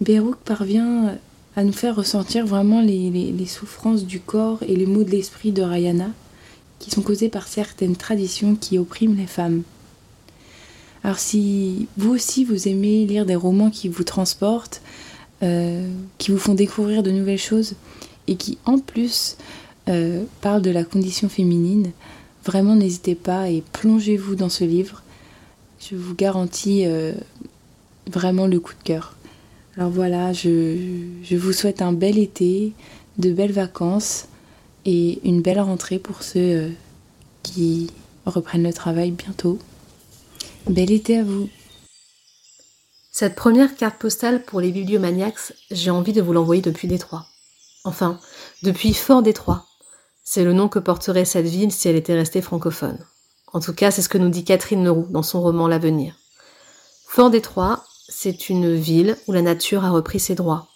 Bérouk 0.00 0.36
parvient 0.36 1.18
à 1.54 1.62
nous 1.62 1.74
faire 1.74 1.94
ressentir 1.94 2.46
vraiment 2.46 2.80
les, 2.80 3.44
souffrances 3.44 4.06
du 4.06 4.18
corps 4.18 4.62
et 4.62 4.74
les 4.74 4.86
maux 4.86 5.04
de 5.04 5.10
l'esprit 5.10 5.52
de 5.52 5.60
Rayana, 5.60 6.08
qui 6.78 6.90
sont 6.90 7.02
causées 7.02 7.28
par 7.28 7.48
certaines 7.48 7.96
traditions 7.96 8.54
qui 8.54 8.78
oppriment 8.78 9.16
les 9.16 9.26
femmes. 9.26 9.62
Alors 11.04 11.18
si 11.18 11.86
vous 11.98 12.14
aussi 12.14 12.44
vous 12.44 12.66
aimez 12.66 13.04
lire 13.04 13.26
des 13.26 13.36
romans 13.36 13.68
qui 13.68 13.90
vous 13.90 14.04
transportent, 14.04 14.80
euh, 15.42 15.86
qui 16.16 16.30
vous 16.30 16.38
font 16.38 16.54
découvrir 16.54 17.02
de 17.02 17.10
nouvelles 17.10 17.36
choses 17.36 17.74
et 18.26 18.36
qui 18.36 18.56
en 18.64 18.78
plus 18.78 19.36
euh, 19.90 20.24
parlent 20.40 20.62
de 20.62 20.70
la 20.70 20.84
condition 20.84 21.28
féminine, 21.28 21.92
vraiment 22.48 22.74
n'hésitez 22.74 23.14
pas 23.14 23.50
et 23.50 23.62
plongez-vous 23.72 24.34
dans 24.34 24.48
ce 24.48 24.64
livre. 24.64 25.02
Je 25.80 25.96
vous 25.96 26.14
garantis 26.14 26.86
euh, 26.86 27.12
vraiment 28.10 28.46
le 28.46 28.58
coup 28.58 28.72
de 28.72 28.82
cœur. 28.82 29.14
Alors 29.76 29.90
voilà, 29.90 30.32
je, 30.32 31.36
vous 31.36 31.52
souhaite 31.52 31.82
un 31.82 31.92
bel 31.92 32.18
été, 32.18 32.72
de 33.18 33.30
belles 33.30 33.52
vacances 33.52 34.28
et 34.86 35.20
une 35.28 35.42
belle 35.42 35.60
rentrée 35.60 35.98
pour 35.98 36.22
ceux 36.22 36.38
euh, 36.38 36.70
qui 37.42 37.90
reprennent 38.24 38.64
le 38.64 38.72
travail 38.72 39.10
bientôt. 39.10 39.58
Bel 40.68 40.90
été 40.90 41.18
à 41.18 41.24
vous. 41.24 41.50
Cette 43.12 43.34
première 43.34 43.76
carte 43.76 43.98
postale 43.98 44.42
pour 44.42 44.62
les 44.62 44.72
bibliomaniacs, 44.72 45.52
j'ai 45.70 45.90
envie 45.90 46.14
de 46.14 46.22
vous 46.22 46.32
l'envoyer 46.32 46.62
depuis 46.62 46.88
Détroit. 46.88 47.26
Enfin, 47.84 48.18
depuis 48.62 48.94
Fort 48.94 49.22
Détroit. 49.22 49.67
C'est 50.30 50.44
le 50.44 50.52
nom 50.52 50.68
que 50.68 50.78
porterait 50.78 51.24
cette 51.24 51.46
ville 51.46 51.72
si 51.72 51.88
elle 51.88 51.96
était 51.96 52.12
restée 52.12 52.42
francophone. 52.42 52.98
En 53.54 53.60
tout 53.60 53.72
cas, 53.72 53.90
c'est 53.90 54.02
ce 54.02 54.10
que 54.10 54.18
nous 54.18 54.28
dit 54.28 54.44
Catherine 54.44 54.84
Leroux 54.84 55.06
dans 55.08 55.22
son 55.22 55.40
roman 55.40 55.68
L'avenir. 55.68 56.16
Fort 57.06 57.30
Détroit, 57.30 57.82
c'est 58.10 58.50
une 58.50 58.74
ville 58.74 59.16
où 59.26 59.32
la 59.32 59.40
nature 59.40 59.86
a 59.86 59.90
repris 59.90 60.20
ses 60.20 60.34
droits. 60.34 60.68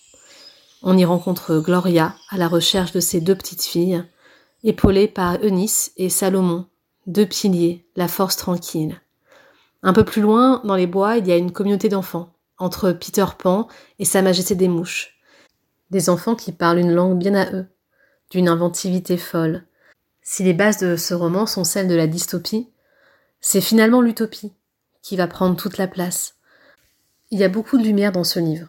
On 0.81 0.97
y 0.97 1.05
rencontre 1.05 1.59
Gloria 1.59 2.15
à 2.31 2.39
la 2.39 2.49
recherche 2.49 2.93
de 2.93 3.01
ses 3.01 3.21
deux 3.21 3.35
petites 3.35 3.63
filles, 3.63 4.03
épaulées 4.65 5.07
par 5.07 5.37
Eunice 5.45 5.93
et 5.99 6.09
Salomon, 6.09 6.65
deux 7.07 7.27
piliers, 7.27 7.85
la 7.95 8.09
force 8.09 8.37
tranquille. 8.39 9.03
Un 9.83 9.93
peu 9.93 10.03
plus 10.03 10.23
loin, 10.23 10.63
dans 10.65 10.77
les 10.77 10.87
bois, 10.87 11.19
il 11.19 11.27
y 11.27 11.33
a 11.33 11.37
une 11.37 11.53
communauté 11.53 11.91
d'enfants, 11.91 12.33
entre 12.57 12.93
Peter 12.93 13.27
Pan 13.39 13.69
et 13.99 14.07
Sa 14.07 14.23
Majesté 14.23 14.55
des 14.55 14.69
Mouches. 14.69 15.19
Des 15.91 16.09
enfants 16.09 16.37
qui 16.37 16.53
parlent 16.53 16.79
une 16.79 16.95
langue 16.95 17.19
bien 17.19 17.35
à 17.35 17.53
eux, 17.53 17.67
d'une 18.33 18.49
inventivité 18.49 19.19
folle. 19.19 19.63
Si 20.23 20.43
les 20.43 20.55
bases 20.55 20.79
de 20.79 20.97
ce 20.97 21.13
roman 21.13 21.45
sont 21.45 21.65
celles 21.65 21.87
de 21.87 21.95
la 21.95 22.07
dystopie, 22.07 22.71
c'est 23.43 23.61
finalement 23.61 24.01
l'utopie 24.01 24.55
qui 25.03 25.17
va 25.17 25.27
prendre 25.27 25.55
toute 25.55 25.77
la 25.77 25.87
place. 25.87 26.37
Il 27.31 27.39
y 27.39 27.45
a 27.45 27.51
beaucoup 27.51 27.77
de 27.77 27.83
lumière 27.83 28.11
dans 28.11 28.25
ce 28.25 28.41
livre. 28.41 28.69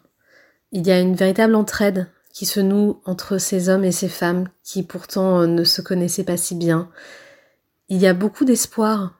Il 0.73 0.85
y 0.85 0.91
a 0.91 0.99
une 0.99 1.15
véritable 1.15 1.55
entraide 1.55 2.09
qui 2.33 2.45
se 2.45 2.59
noue 2.59 2.99
entre 3.05 3.37
ces 3.37 3.69
hommes 3.69 3.85
et 3.85 3.93
ces 3.93 4.09
femmes 4.09 4.49
qui 4.63 4.83
pourtant 4.83 5.47
ne 5.47 5.63
se 5.63 5.81
connaissaient 5.81 6.25
pas 6.25 6.35
si 6.37 6.55
bien. 6.55 6.89
Il 7.87 7.99
y 7.99 8.07
a 8.07 8.13
beaucoup 8.13 8.43
d'espoir 8.43 9.17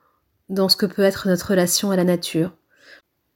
dans 0.49 0.67
ce 0.67 0.75
que 0.75 0.85
peut 0.85 1.03
être 1.03 1.29
notre 1.29 1.51
relation 1.51 1.89
à 1.91 1.95
la 1.95 2.03
nature. 2.03 2.51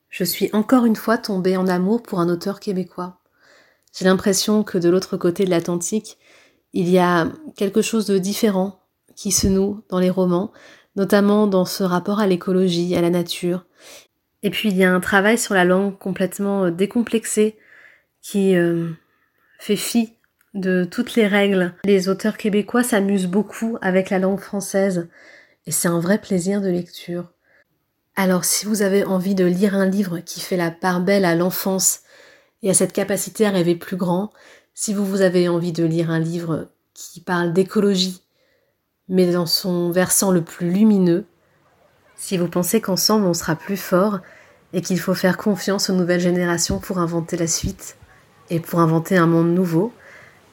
Je 0.09 0.25
suis 0.25 0.49
encore 0.51 0.83
une 0.85 0.95
fois 0.97 1.17
tombée 1.17 1.55
en 1.55 1.67
amour 1.67 2.03
pour 2.03 2.19
un 2.19 2.27
auteur 2.27 2.59
québécois. 2.59 3.19
J'ai 3.93 4.05
l'impression 4.05 4.63
que 4.63 4.77
de 4.77 4.89
l'autre 4.89 5.15
côté 5.15 5.45
de 5.45 5.49
l'Atlantique, 5.49 6.17
il 6.73 6.89
y 6.89 6.99
a 6.99 7.27
quelque 7.55 7.81
chose 7.81 8.05
de 8.05 8.17
différent 8.17 8.79
qui 9.15 9.31
se 9.31 9.47
noue 9.47 9.81
dans 9.89 9.99
les 9.99 10.09
romans, 10.09 10.51
notamment 10.95 11.47
dans 11.47 11.65
ce 11.65 11.83
rapport 11.83 12.19
à 12.19 12.27
l'écologie, 12.27 12.95
à 12.95 13.01
la 13.01 13.09
nature. 13.09 13.65
Et 14.43 14.49
puis 14.49 14.69
il 14.69 14.77
y 14.77 14.83
a 14.83 14.93
un 14.93 14.99
travail 14.99 15.37
sur 15.37 15.55
la 15.55 15.65
langue 15.65 15.97
complètement 15.97 16.69
décomplexé 16.69 17.57
qui 18.21 18.55
euh, 18.55 18.89
fait 19.59 19.75
fi 19.75 20.13
de 20.53 20.87
toutes 20.89 21.15
les 21.15 21.27
règles. 21.27 21.73
Les 21.83 22.09
auteurs 22.09 22.37
québécois 22.37 22.83
s'amusent 22.83 23.27
beaucoup 23.27 23.77
avec 23.81 24.09
la 24.09 24.19
langue 24.19 24.39
française 24.39 25.09
et 25.65 25.71
c'est 25.71 25.87
un 25.87 25.99
vrai 25.99 26.19
plaisir 26.19 26.61
de 26.61 26.69
lecture. 26.69 27.31
Alors 28.15 28.45
si 28.45 28.65
vous 28.65 28.81
avez 28.81 29.03
envie 29.03 29.35
de 29.35 29.45
lire 29.45 29.75
un 29.75 29.85
livre 29.85 30.19
qui 30.19 30.39
fait 30.39 30.57
la 30.57 30.71
part 30.71 31.01
belle 31.01 31.25
à 31.25 31.35
l'enfance 31.35 32.01
et 32.63 32.69
à 32.69 32.73
cette 32.73 32.93
capacité 32.93 33.45
à 33.45 33.51
rêver 33.51 33.75
plus 33.75 33.97
grand, 33.97 34.31
si 34.79 34.93
vous, 34.93 35.03
vous 35.03 35.21
avez 35.21 35.49
envie 35.49 35.71
de 35.71 35.83
lire 35.83 36.11
un 36.11 36.19
livre 36.19 36.69
qui 36.93 37.19
parle 37.19 37.51
d'écologie, 37.51 38.21
mais 39.09 39.31
dans 39.31 39.47
son 39.47 39.89
versant 39.89 40.29
le 40.29 40.43
plus 40.43 40.69
lumineux, 40.69 41.25
si 42.15 42.37
vous 42.37 42.47
pensez 42.47 42.79
qu'ensemble 42.79 43.25
on 43.25 43.33
sera 43.33 43.55
plus 43.55 43.75
fort 43.75 44.19
et 44.73 44.81
qu'il 44.81 44.99
faut 44.99 45.15
faire 45.15 45.37
confiance 45.37 45.89
aux 45.89 45.95
nouvelles 45.95 46.19
générations 46.19 46.77
pour 46.77 46.99
inventer 46.99 47.37
la 47.37 47.47
suite 47.47 47.97
et 48.51 48.59
pour 48.59 48.79
inventer 48.79 49.17
un 49.17 49.25
monde 49.25 49.51
nouveau, 49.51 49.91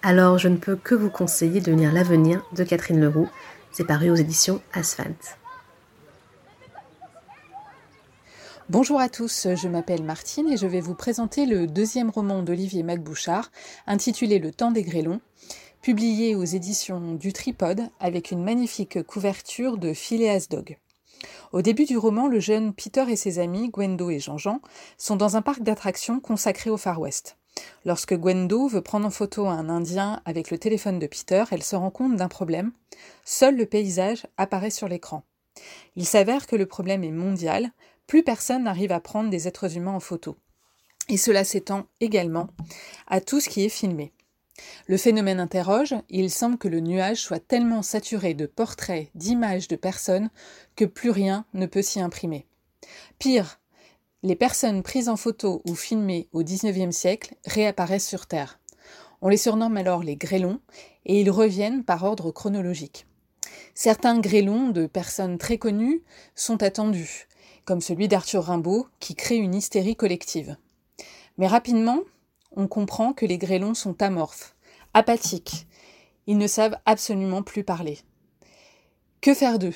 alors 0.01 0.39
je 0.39 0.49
ne 0.49 0.57
peux 0.57 0.77
que 0.77 0.95
vous 0.95 1.11
conseiller 1.11 1.61
de 1.61 1.73
lire 1.73 1.93
L'avenir 1.93 2.43
de 2.57 2.65
Catherine 2.65 3.03
Leroux, 3.03 3.29
c'est 3.73 3.87
paru 3.87 4.09
aux 4.09 4.15
éditions 4.15 4.63
Asphalt. 4.73 5.37
Bonjour 8.71 8.99
à 8.99 9.11
tous, 9.11 9.49
je 9.55 9.69
m'appelle 9.69 10.03
Martine 10.03 10.51
et 10.51 10.57
je 10.57 10.67
vais 10.67 10.81
vous 10.81 10.95
présenter 10.95 11.45
le 11.45 11.67
deuxième 11.67 12.09
roman 12.09 12.43
d'Olivier 12.43 12.83
Macbouchard, 12.83 13.51
intitulé 13.87 14.39
Le 14.39 14.53
temps 14.53 14.71
des 14.71 14.83
grêlons, 14.83 15.21
publié 15.83 16.35
aux 16.35 16.45
éditions 16.45 17.13
du 17.13 17.35
Tripode 17.35 17.91
avec 18.01 18.31
une 18.31 18.43
magnifique 18.43 19.03
couverture 19.03 19.77
de 19.77 19.93
Phileas 19.93 20.47
Dog. 20.49 20.79
Au 21.53 21.61
début 21.61 21.85
du 21.85 21.99
roman, 21.99 22.27
le 22.27 22.41
jeune 22.41 22.73
Peter 22.73 23.05
et 23.11 23.17
ses 23.17 23.39
amis, 23.39 23.69
Gwendo 23.69 24.09
et 24.09 24.19
Jean-Jean, 24.19 24.63
sont 24.97 25.17
dans 25.17 25.37
un 25.37 25.43
parc 25.43 25.63
d'attractions 25.63 26.19
consacré 26.19 26.71
au 26.71 26.79
Far 26.79 26.99
West. 26.99 27.37
Lorsque 27.85 28.15
Gwendo 28.15 28.67
veut 28.67 28.81
prendre 28.81 29.07
en 29.07 29.11
photo 29.11 29.47
un 29.47 29.69
Indien 29.69 30.23
avec 30.25 30.51
le 30.51 30.57
téléphone 30.57 30.99
de 30.99 31.07
Peter, 31.07 31.45
elle 31.51 31.63
se 31.63 31.77
rend 31.77 31.91
compte 31.91 32.17
d'un 32.17 32.29
problème. 32.29 32.73
Seul 33.27 33.59
le 33.59 33.67
paysage 33.67 34.27
apparaît 34.39 34.71
sur 34.71 34.89
l'écran. 34.89 35.23
Il 35.97 36.07
s'avère 36.07 36.47
que 36.47 36.57
le 36.57 36.67
problème 36.67 37.05
est 37.05 37.13
mondial, 37.13 37.71
plus 38.07 38.23
personne 38.23 38.65
n'arrive 38.65 38.93
à 38.93 39.01
prendre 39.01 39.31
des 39.31 39.49
êtres 39.49 39.77
humains 39.77 39.93
en 39.93 40.01
photo. 40.01 40.37
Et 41.09 41.17
cela 41.17 41.45
s'étend 41.45 41.87
également 42.01 42.49
à 43.07 43.21
tout 43.21 43.41
ce 43.41 43.49
qui 43.49 43.65
est 43.65 43.69
filmé. 43.69 44.13
Le 44.87 44.97
phénomène 44.97 45.41
interroge, 45.41 45.95
il 46.09 46.31
semble 46.31 46.59
que 46.59 46.69
le 46.69 46.81
nuage 46.81 47.21
soit 47.21 47.41
tellement 47.41 47.83
saturé 47.83 48.35
de 48.35 48.47
portraits, 48.47 49.11
d'images 49.15 49.69
de 49.69 49.77
personnes, 49.77 50.31
que 50.77 50.85
plus 50.85 51.11
rien 51.11 51.45
ne 51.55 51.67
peut 51.67 51.83
s'y 51.83 52.01
imprimer. 52.01 52.47
Pire, 53.19 53.61
les 54.23 54.37
personnes 54.37 54.83
prises 54.83 55.09
en 55.09 55.17
photo 55.17 55.61
ou 55.67 55.75
filmées 55.75 56.29
au 56.33 56.43
XIXe 56.43 56.95
siècle 56.95 57.35
réapparaissent 57.45 58.09
sur 58.09 58.27
Terre. 58.27 58.61
On 59.21 59.29
les 59.29 59.37
surnomme 59.37 59.77
alors 59.77 60.03
les 60.03 60.17
grêlons 60.17 60.61
et 61.05 61.21
ils 61.21 61.31
reviennent 61.31 61.85
par 61.85 62.05
ordre 62.05 62.31
chronologique. 62.31 63.07
Certains 63.75 64.21
grêlons 64.21 64.69
de 64.69 64.87
personnes 64.87 65.37
très 65.37 65.59
connues 65.59 66.03
sont 66.35 66.63
attendus, 66.63 67.27
comme 67.65 67.81
celui 67.81 68.09
d'Arthur 68.09 68.45
Rimbaud 68.45 68.87
qui 69.01 69.15
crée 69.15 69.37
une 69.37 69.55
hystérie 69.55 69.97
collective. 69.97 70.57
Mais 71.39 71.47
rapidement, 71.47 72.01
on 72.57 72.69
comprend 72.69 73.13
que 73.13 73.27
les 73.27 73.39
grêlons 73.39 73.75
sont 73.75 74.01
amorphes, 74.03 74.55
apathiques. 74.93 75.67
Ils 76.27 76.39
ne 76.39 76.47
savent 76.47 76.79
absolument 76.87 77.43
plus 77.43 77.65
parler. 77.65 77.99
Que 79.21 79.35
faire 79.35 79.59
d'eux? 79.59 79.75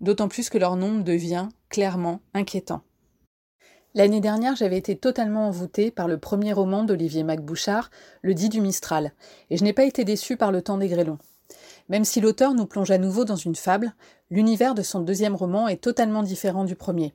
D'autant 0.00 0.28
plus 0.28 0.50
que 0.50 0.58
leur 0.58 0.76
nombre 0.76 1.04
devient 1.04 1.48
clairement 1.68 2.20
inquiétant. 2.34 2.82
L'année 3.94 4.20
dernière, 4.20 4.56
j'avais 4.56 4.78
été 4.78 4.96
totalement 4.96 5.48
envoûtée 5.48 5.90
par 5.90 6.08
le 6.08 6.18
premier 6.18 6.54
roman 6.54 6.82
d'Olivier 6.82 7.24
Macbouchard, 7.24 7.90
Le 8.22 8.32
dit 8.32 8.48
du 8.48 8.62
Mistral, 8.62 9.12
et 9.50 9.58
je 9.58 9.64
n'ai 9.64 9.74
pas 9.74 9.84
été 9.84 10.04
déçue 10.04 10.38
par 10.38 10.50
Le 10.50 10.62
temps 10.62 10.78
des 10.78 10.88
grêlons. 10.88 11.18
Même 11.90 12.04
si 12.04 12.20
l'auteur 12.20 12.54
nous 12.54 12.64
plonge 12.64 12.90
à 12.90 12.96
nouveau 12.96 13.26
dans 13.26 13.36
une 13.36 13.54
fable, 13.54 13.92
l'univers 14.30 14.74
de 14.74 14.82
son 14.82 15.00
deuxième 15.00 15.34
roman 15.34 15.68
est 15.68 15.82
totalement 15.82 16.22
différent 16.22 16.64
du 16.64 16.74
premier. 16.74 17.12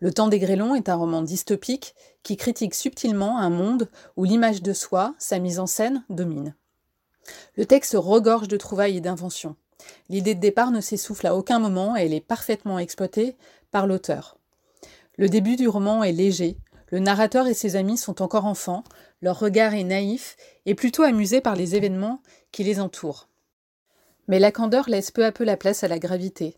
Le 0.00 0.12
temps 0.12 0.28
des 0.28 0.38
grêlons 0.38 0.74
est 0.74 0.88
un 0.88 0.94
roman 0.94 1.22
dystopique 1.22 1.94
qui 2.22 2.36
critique 2.36 2.74
subtilement 2.74 3.38
un 3.38 3.50
monde 3.50 3.88
où 4.16 4.24
l'image 4.24 4.62
de 4.62 4.72
soi, 4.72 5.14
sa 5.18 5.38
mise 5.38 5.58
en 5.58 5.66
scène, 5.66 6.04
domine. 6.08 6.54
Le 7.56 7.66
texte 7.66 7.96
regorge 7.98 8.48
de 8.48 8.56
trouvailles 8.56 8.98
et 8.98 9.00
d'inventions. 9.00 9.56
L'idée 10.08 10.34
de 10.34 10.40
départ 10.40 10.70
ne 10.70 10.80
s'essouffle 10.80 11.26
à 11.26 11.34
aucun 11.34 11.58
moment 11.58 11.96
et 11.96 12.02
elle 12.02 12.14
est 12.14 12.20
parfaitement 12.20 12.78
exploitée 12.78 13.36
par 13.70 13.86
l'auteur. 13.86 14.38
Le 15.16 15.28
début 15.28 15.56
du 15.56 15.68
roman 15.68 16.04
est 16.04 16.12
léger, 16.12 16.58
le 16.90 17.00
narrateur 17.00 17.46
et 17.46 17.54
ses 17.54 17.76
amis 17.76 17.98
sont 17.98 18.22
encore 18.22 18.46
enfants, 18.46 18.84
leur 19.20 19.38
regard 19.38 19.74
est 19.74 19.84
naïf 19.84 20.36
et 20.64 20.74
plutôt 20.74 21.02
amusé 21.02 21.40
par 21.40 21.54
les 21.54 21.74
événements 21.74 22.22
qui 22.50 22.64
les 22.64 22.80
entourent. 22.80 23.28
Mais 24.26 24.38
la 24.38 24.52
candeur 24.52 24.88
laisse 24.88 25.10
peu 25.10 25.24
à 25.24 25.32
peu 25.32 25.44
la 25.44 25.56
place 25.56 25.84
à 25.84 25.88
la 25.88 25.98
gravité. 25.98 26.56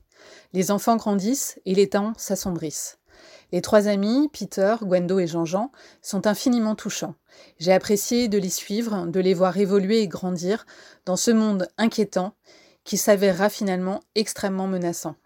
Les 0.52 0.70
enfants 0.70 0.96
grandissent 0.96 1.58
et 1.64 1.74
les 1.74 1.88
temps 1.88 2.12
s'assombrissent. 2.16 2.98
Les 3.52 3.62
trois 3.62 3.88
amis, 3.88 4.28
Peter, 4.32 4.76
Gwendo 4.82 5.18
et 5.18 5.26
Jean-Jean, 5.26 5.72
sont 6.02 6.26
infiniment 6.26 6.74
touchants. 6.74 7.14
J'ai 7.58 7.72
apprécié 7.72 8.28
de 8.28 8.38
les 8.38 8.50
suivre, 8.50 9.06
de 9.06 9.20
les 9.20 9.34
voir 9.34 9.56
évoluer 9.56 10.00
et 10.00 10.08
grandir 10.08 10.66
dans 11.04 11.16
ce 11.16 11.30
monde 11.30 11.68
inquiétant 11.78 12.34
qui 12.84 12.96
s'avérera 12.96 13.48
finalement 13.48 14.00
extrêmement 14.14 14.66
menaçant. 14.66 15.16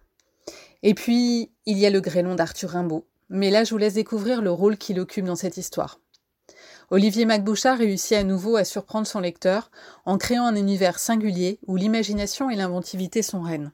Et 0.82 0.94
puis, 0.94 1.50
il 1.66 1.78
y 1.78 1.86
a 1.86 1.90
le 1.90 2.00
grêlon 2.00 2.34
d'Arthur 2.34 2.70
Rimbaud, 2.70 3.06
mais 3.28 3.50
là 3.50 3.64
je 3.64 3.70
vous 3.70 3.78
laisse 3.78 3.94
découvrir 3.94 4.42
le 4.42 4.50
rôle 4.50 4.76
qu'il 4.76 5.00
occupe 5.00 5.24
dans 5.24 5.36
cette 5.36 5.56
histoire. 5.56 6.00
Olivier 6.90 7.24
Macbouchard 7.24 7.78
réussit 7.78 8.12
à 8.12 8.24
nouveau 8.24 8.56
à 8.56 8.64
surprendre 8.64 9.06
son 9.06 9.20
lecteur 9.20 9.70
en 10.04 10.18
créant 10.18 10.44
un 10.44 10.56
univers 10.56 10.98
singulier 10.98 11.58
où 11.66 11.76
l'imagination 11.76 12.50
et 12.50 12.56
l'inventivité 12.56 13.22
sont 13.22 13.40
reines. 13.40 13.72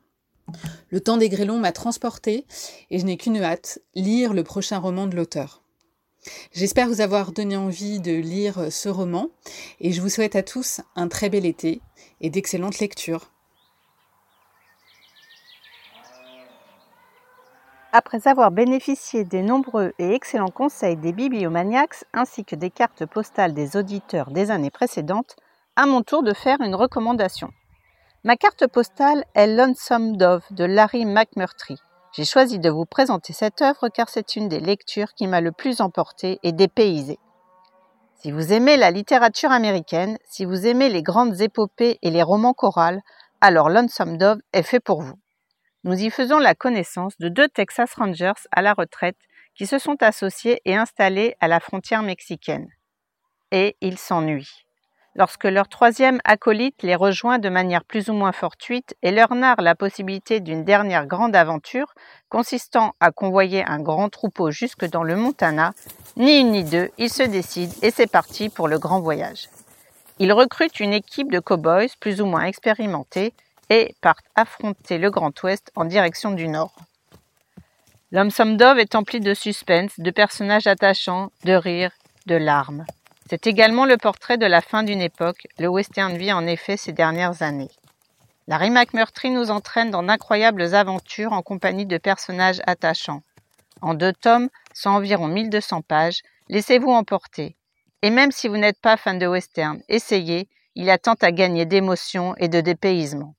Le 0.91 1.01
temps 1.01 1.17
des 1.17 1.29
grêlons 1.29 1.59
m'a 1.59 1.73
transporté 1.73 2.47
et 2.91 2.99
je 2.99 3.05
n'ai 3.05 3.17
qu'une 3.17 3.43
hâte, 3.43 3.81
lire 3.95 4.33
le 4.33 4.45
prochain 4.45 4.79
roman 4.79 5.07
de 5.07 5.17
l'auteur. 5.17 5.63
J'espère 6.53 6.89
vous 6.89 7.01
avoir 7.01 7.33
donné 7.33 7.57
envie 7.57 8.01
de 8.01 8.13
lire 8.13 8.71
ce 8.71 8.89
roman 8.89 9.29
et 9.81 9.93
je 9.93 10.01
vous 10.01 10.09
souhaite 10.09 10.37
à 10.37 10.43
tous 10.43 10.81
un 10.95 11.09
très 11.09 11.31
bel 11.31 11.47
été 11.47 11.81
et 12.21 12.31
d'excellentes 12.31 12.79
lectures. 12.79 13.31
Après 17.93 18.29
avoir 18.29 18.53
bénéficié 18.53 19.25
des 19.25 19.43
nombreux 19.43 19.93
et 19.99 20.15
excellents 20.15 20.51
conseils 20.51 20.97
des 20.97 21.13
bibliomaniacs 21.13 22.05
ainsi 22.13 22.45
que 22.45 22.55
des 22.55 22.71
cartes 22.71 23.05
postales 23.05 23.53
des 23.53 23.77
auditeurs 23.77 24.31
des 24.31 24.53
années 24.53 24.71
précédentes, 24.71 25.35
à 25.75 25.87
mon 25.87 26.03
tour 26.03 26.23
de 26.23 26.33
faire 26.33 26.61
une 26.61 26.77
recommandation. 26.77 27.51
Ma 28.23 28.37
carte 28.37 28.67
postale 28.67 29.25
est 29.35 29.47
Lonesome 29.47 30.19
Dove 30.19 30.45
de 30.51 30.65
Larry 30.65 31.07
McMurtry. 31.07 31.77
J'ai 32.13 32.27
choisi 32.27 32.59
de 32.59 32.69
vous 32.69 32.85
présenter 32.85 33.33
cette 33.33 33.63
œuvre 33.63 33.89
car 33.89 34.11
c'est 34.11 34.37
une 34.37 34.47
des 34.47 34.61
lectures 34.61 35.15
qui 35.15 35.27
m'a 35.27 35.41
le 35.41 35.53
plus 35.53 35.81
emporté 35.81 36.39
et 36.43 36.53
dépaysé. 36.53 37.19
Si 38.17 38.31
vous 38.31 38.53
aimez 38.53 38.77
la 38.77 38.91
littérature 38.91 39.51
américaine, 39.51 40.19
si 40.29 40.45
vous 40.45 40.67
aimez 40.67 40.91
les 40.91 41.03
grandes 41.03 41.41
épopées 41.41 41.99
et 42.03 42.11
les 42.11 42.23
romans 42.23 42.53
chorales, 42.53 43.01
alors 43.41 43.71
Lonesome 43.71 44.19
Dove 44.19 44.41
est 44.53 44.65
fait 44.65 44.81
pour 44.81 45.01
vous. 45.01 45.19
Nous 45.85 45.99
y 45.99 46.11
faisons 46.11 46.39
la 46.39 46.55
connaissance 46.55 47.17
de 47.21 47.31
deux 47.31 47.49
Texas 47.49 47.95
Rangers 47.95 48.35
à 48.53 48.61
la 48.61 48.75
retraite 48.75 49.17
qui 49.55 49.67
se 49.67 49.79
sont 49.79 49.97
associés 50.03 50.61
et 50.67 50.77
installés 50.77 51.37
à 51.41 51.49
la 51.49 51.59
frontière 51.59 52.03
mexicaine. 52.03 52.69
Et 53.51 53.79
ils 53.81 53.97
s'ennuient. 53.97 54.67
Lorsque 55.17 55.45
leur 55.45 55.69
troisième 55.69 56.21
acolyte 56.25 56.83
les 56.83 56.95
rejoint 56.95 57.39
de 57.39 57.49
manière 57.49 57.85
plus 57.85 58.09
ou 58.11 58.13
moins 58.13 58.33
fortuite 58.33 58.95
et 59.03 59.11
leur 59.11 59.35
narre 59.35 59.61
la 59.61 59.75
possibilité 59.75 60.39
d'une 60.39 60.65
dernière 60.65 61.07
grande 61.07 61.35
aventure 61.35 61.95
consistant 62.29 62.95
à 63.01 63.11
convoyer 63.11 63.65
un 63.65 63.81
grand 63.81 64.09
troupeau 64.09 64.53
jusque 64.53 64.85
dans 64.85 65.03
le 65.03 65.17
Montana, 65.17 65.73
ni 66.17 66.39
une 66.39 66.53
ni 66.53 66.63
deux, 66.63 66.91
ils 66.97 67.11
se 67.11 67.25
décident 67.25 67.75
et 67.83 67.91
c'est 67.91 68.11
parti 68.11 68.49
pour 68.49 68.69
le 68.69 68.79
grand 68.79 69.01
voyage. 69.01 69.49
Ils 70.21 70.33
recrutent 70.33 70.81
une 70.81 70.93
équipe 70.93 71.33
de 71.33 71.41
cow-boys 71.41 71.97
plus 71.99 72.21
ou 72.21 72.27
moins 72.27 72.45
expérimentés 72.45 73.33
et 73.69 73.95
partent 74.01 74.27
affronter 74.35 74.99
le 74.99 75.11
Grand 75.11 75.43
Ouest 75.43 75.73
en 75.77 75.87
direction 75.87 76.33
du 76.33 76.47
nord. 76.47 76.75
L'homme 78.13 78.31
Dove 78.57 78.79
est 78.79 78.97
empli 78.97 79.21
de 79.21 79.35
suspense, 79.35 79.93
de 79.99 80.11
personnages 80.11 80.67
attachants, 80.67 81.31
de 81.45 81.53
rires, 81.53 81.93
de 82.27 82.35
larmes. 82.35 82.85
C'est 83.31 83.47
également 83.47 83.85
le 83.85 83.97
portrait 83.97 84.39
de 84.39 84.47
la 84.47 84.61
fin 84.61 84.83
d'une 84.83 85.01
époque, 85.01 85.47
le 85.61 85.69
western 85.69 86.17
vit 86.17 86.33
en 86.33 86.49
effet 86.49 86.77
ces 86.77 86.91
dernières 86.91 87.43
années. 87.43 87.71
Larry 88.49 88.71
McMurtry 88.71 89.31
nous 89.31 89.53
entraîne 89.53 89.93
dans 89.93 90.03
d'incroyables 90.03 90.75
aventures 90.75 91.33
en 91.33 91.41
compagnie 91.41 91.87
de 91.87 91.97
personnages 91.97 92.61
attachants. 92.67 93.23
En 93.83 93.95
deux 93.95 94.13
tomes, 94.13 94.49
sans 94.75 94.97
environ 94.97 95.29
1200 95.29 95.83
pages, 95.83 96.23
laissez-vous 96.49 96.91
emporter. 96.91 97.55
Et 98.03 98.11
même 98.11 98.33
si 98.33 98.49
vous 98.49 98.57
n'êtes 98.57 98.81
pas 98.81 98.97
fan 98.97 99.21
de 99.21 99.29
western, 99.29 99.81
essayez, 99.89 100.49
il 100.75 100.91
a 100.91 100.99
tant 100.99 101.15
à 101.21 101.31
gagner 101.31 101.67
d'émotions 101.67 102.35
et 102.39 102.49
de 102.49 102.61
dépaysement. 102.61 103.37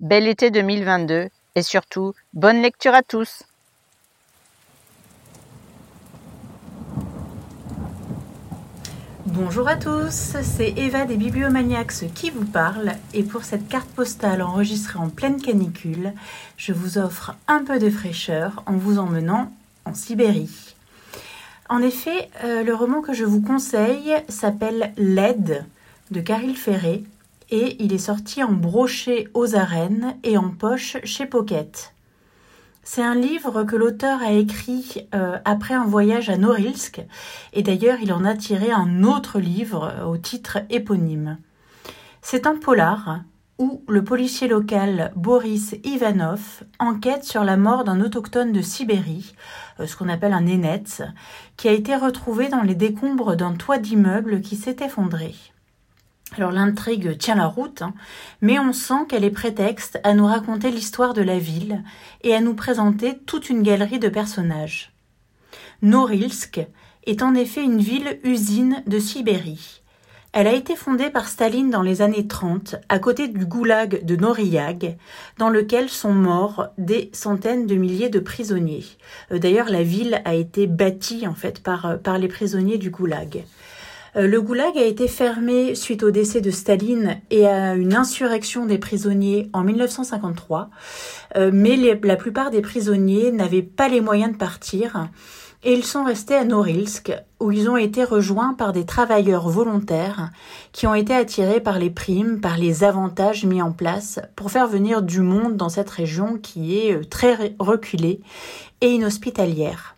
Bel 0.00 0.26
été 0.26 0.50
2022 0.50 1.28
et 1.54 1.62
surtout, 1.62 2.14
bonne 2.32 2.62
lecture 2.62 2.96
à 2.96 3.02
tous! 3.04 3.44
Bonjour 9.42 9.68
à 9.68 9.76
tous, 9.76 10.36
c'est 10.42 10.74
Eva 10.76 11.06
des 11.06 11.16
Bibliomaniacs 11.16 12.12
qui 12.14 12.28
vous 12.28 12.44
parle 12.44 12.92
et 13.14 13.22
pour 13.22 13.42
cette 13.42 13.68
carte 13.68 13.88
postale 13.88 14.42
enregistrée 14.42 14.98
en 14.98 15.08
pleine 15.08 15.40
canicule, 15.40 16.12
je 16.58 16.74
vous 16.74 16.98
offre 16.98 17.34
un 17.48 17.64
peu 17.64 17.78
de 17.78 17.88
fraîcheur 17.88 18.62
en 18.66 18.74
vous 18.74 18.98
emmenant 18.98 19.50
en 19.86 19.94
Sibérie. 19.94 20.74
En 21.70 21.80
effet, 21.80 22.28
euh, 22.44 22.62
le 22.62 22.74
roman 22.74 23.00
que 23.00 23.14
je 23.14 23.24
vous 23.24 23.40
conseille 23.40 24.14
s'appelle 24.28 24.92
L'aide 24.98 25.64
de 26.10 26.20
Caril 26.20 26.54
Ferré 26.54 27.02
et 27.48 27.82
il 27.82 27.94
est 27.94 27.98
sorti 27.98 28.42
en 28.44 28.52
brochet 28.52 29.28
aux 29.32 29.56
arènes 29.56 30.16
et 30.22 30.36
en 30.36 30.50
poche 30.50 30.98
chez 31.04 31.24
Pocket. 31.24 31.94
C'est 32.82 33.02
un 33.02 33.14
livre 33.14 33.64
que 33.64 33.76
l'auteur 33.76 34.22
a 34.22 34.32
écrit 34.32 35.06
euh, 35.14 35.38
après 35.44 35.74
un 35.74 35.84
voyage 35.84 36.30
à 36.30 36.38
Norilsk 36.38 37.02
et 37.52 37.62
d'ailleurs 37.62 37.98
il 38.02 38.12
en 38.12 38.24
a 38.24 38.34
tiré 38.34 38.70
un 38.72 39.04
autre 39.04 39.38
livre 39.38 39.92
euh, 39.92 40.04
au 40.06 40.16
titre 40.16 40.58
éponyme. 40.70 41.38
C'est 42.22 42.46
un 42.46 42.56
polar 42.56 43.20
où 43.58 43.84
le 43.86 44.02
policier 44.02 44.48
local 44.48 45.12
Boris 45.14 45.76
Ivanov 45.84 46.64
enquête 46.78 47.24
sur 47.24 47.44
la 47.44 47.58
mort 47.58 47.84
d'un 47.84 48.00
autochtone 48.00 48.52
de 48.52 48.62
Sibérie, 48.62 49.34
euh, 49.78 49.86
ce 49.86 49.94
qu'on 49.94 50.08
appelle 50.08 50.32
un 50.32 50.40
nénetz, 50.40 51.02
qui 51.58 51.68
a 51.68 51.72
été 51.72 51.94
retrouvé 51.94 52.48
dans 52.48 52.62
les 52.62 52.74
décombres 52.74 53.36
d'un 53.36 53.52
toit 53.52 53.78
d'immeuble 53.78 54.40
qui 54.40 54.56
s'est 54.56 54.78
effondré. 54.80 55.34
Alors 56.36 56.52
l'intrigue 56.52 57.18
tient 57.18 57.34
la 57.34 57.46
route, 57.46 57.82
hein, 57.82 57.92
mais 58.40 58.58
on 58.58 58.72
sent 58.72 59.06
qu'elle 59.08 59.24
est 59.24 59.30
prétexte 59.30 59.98
à 60.04 60.14
nous 60.14 60.26
raconter 60.26 60.70
l'histoire 60.70 61.12
de 61.12 61.22
la 61.22 61.38
ville 61.38 61.82
et 62.22 62.34
à 62.34 62.40
nous 62.40 62.54
présenter 62.54 63.18
toute 63.26 63.50
une 63.50 63.62
galerie 63.62 63.98
de 63.98 64.08
personnages. 64.08 64.92
Norilsk 65.82 66.60
est 67.06 67.22
en 67.22 67.34
effet 67.34 67.64
une 67.64 67.80
ville-usine 67.80 68.82
de 68.86 68.98
Sibérie. 69.00 69.80
Elle 70.32 70.46
a 70.46 70.52
été 70.52 70.76
fondée 70.76 71.10
par 71.10 71.28
Staline 71.28 71.70
dans 71.70 71.82
les 71.82 72.02
années 72.02 72.28
30, 72.28 72.76
à 72.88 73.00
côté 73.00 73.26
du 73.26 73.46
goulag 73.46 74.04
de 74.04 74.14
Noriyag, 74.14 74.96
dans 75.38 75.48
lequel 75.48 75.88
sont 75.88 76.12
morts 76.12 76.68
des 76.78 77.10
centaines 77.12 77.66
de 77.66 77.74
milliers 77.74 78.10
de 78.10 78.20
prisonniers. 78.20 78.84
Euh, 79.32 79.38
d'ailleurs, 79.38 79.68
la 79.68 79.82
ville 79.82 80.22
a 80.24 80.34
été 80.34 80.68
bâtie 80.68 81.26
en 81.26 81.34
fait 81.34 81.60
par, 81.60 81.86
euh, 81.86 81.96
par 81.96 82.18
les 82.18 82.28
prisonniers 82.28 82.78
du 82.78 82.90
goulag. 82.90 83.44
Euh, 84.16 84.26
le 84.26 84.40
goulag 84.40 84.76
a 84.76 84.84
été 84.84 85.08
fermé 85.08 85.74
suite 85.74 86.02
au 86.02 86.10
décès 86.10 86.40
de 86.40 86.50
Staline 86.50 87.20
et 87.30 87.46
à 87.46 87.74
une 87.74 87.94
insurrection 87.94 88.66
des 88.66 88.78
prisonniers 88.78 89.48
en 89.52 89.62
1953, 89.62 90.70
euh, 91.36 91.50
mais 91.52 91.76
la 91.76 92.16
plupart 92.16 92.50
des 92.50 92.60
prisonniers 92.60 93.32
n'avaient 93.32 93.62
pas 93.62 93.88
les 93.88 94.00
moyens 94.00 94.32
de 94.32 94.38
partir 94.38 95.08
et 95.62 95.74
ils 95.74 95.84
sont 95.84 96.04
restés 96.04 96.34
à 96.34 96.44
Norilsk 96.44 97.12
où 97.38 97.52
ils 97.52 97.68
ont 97.68 97.76
été 97.76 98.04
rejoints 98.04 98.54
par 98.54 98.72
des 98.72 98.86
travailleurs 98.86 99.48
volontaires 99.48 100.30
qui 100.72 100.86
ont 100.86 100.94
été 100.94 101.14
attirés 101.14 101.60
par 101.60 101.78
les 101.78 101.90
primes, 101.90 102.40
par 102.40 102.56
les 102.56 102.82
avantages 102.82 103.44
mis 103.44 103.60
en 103.60 103.72
place 103.72 104.20
pour 104.36 104.50
faire 104.50 104.66
venir 104.66 105.02
du 105.02 105.20
monde 105.20 105.56
dans 105.56 105.68
cette 105.68 105.90
région 105.90 106.38
qui 106.38 106.78
est 106.78 106.94
euh, 106.94 107.04
très 107.04 107.54
reculée 107.58 108.20
et 108.80 108.88
inhospitalière. 108.88 109.96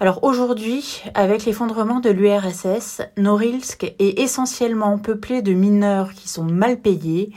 Alors 0.00 0.22
aujourd'hui, 0.24 1.02
avec 1.14 1.44
l'effondrement 1.44 2.00
de 2.00 2.10
l'URSS, 2.10 3.02
Norilsk 3.16 3.84
est 3.98 4.20
essentiellement 4.20 4.98
peuplé 4.98 5.42
de 5.42 5.52
mineurs 5.52 6.12
qui 6.12 6.28
sont 6.28 6.44
mal 6.44 6.80
payés, 6.80 7.32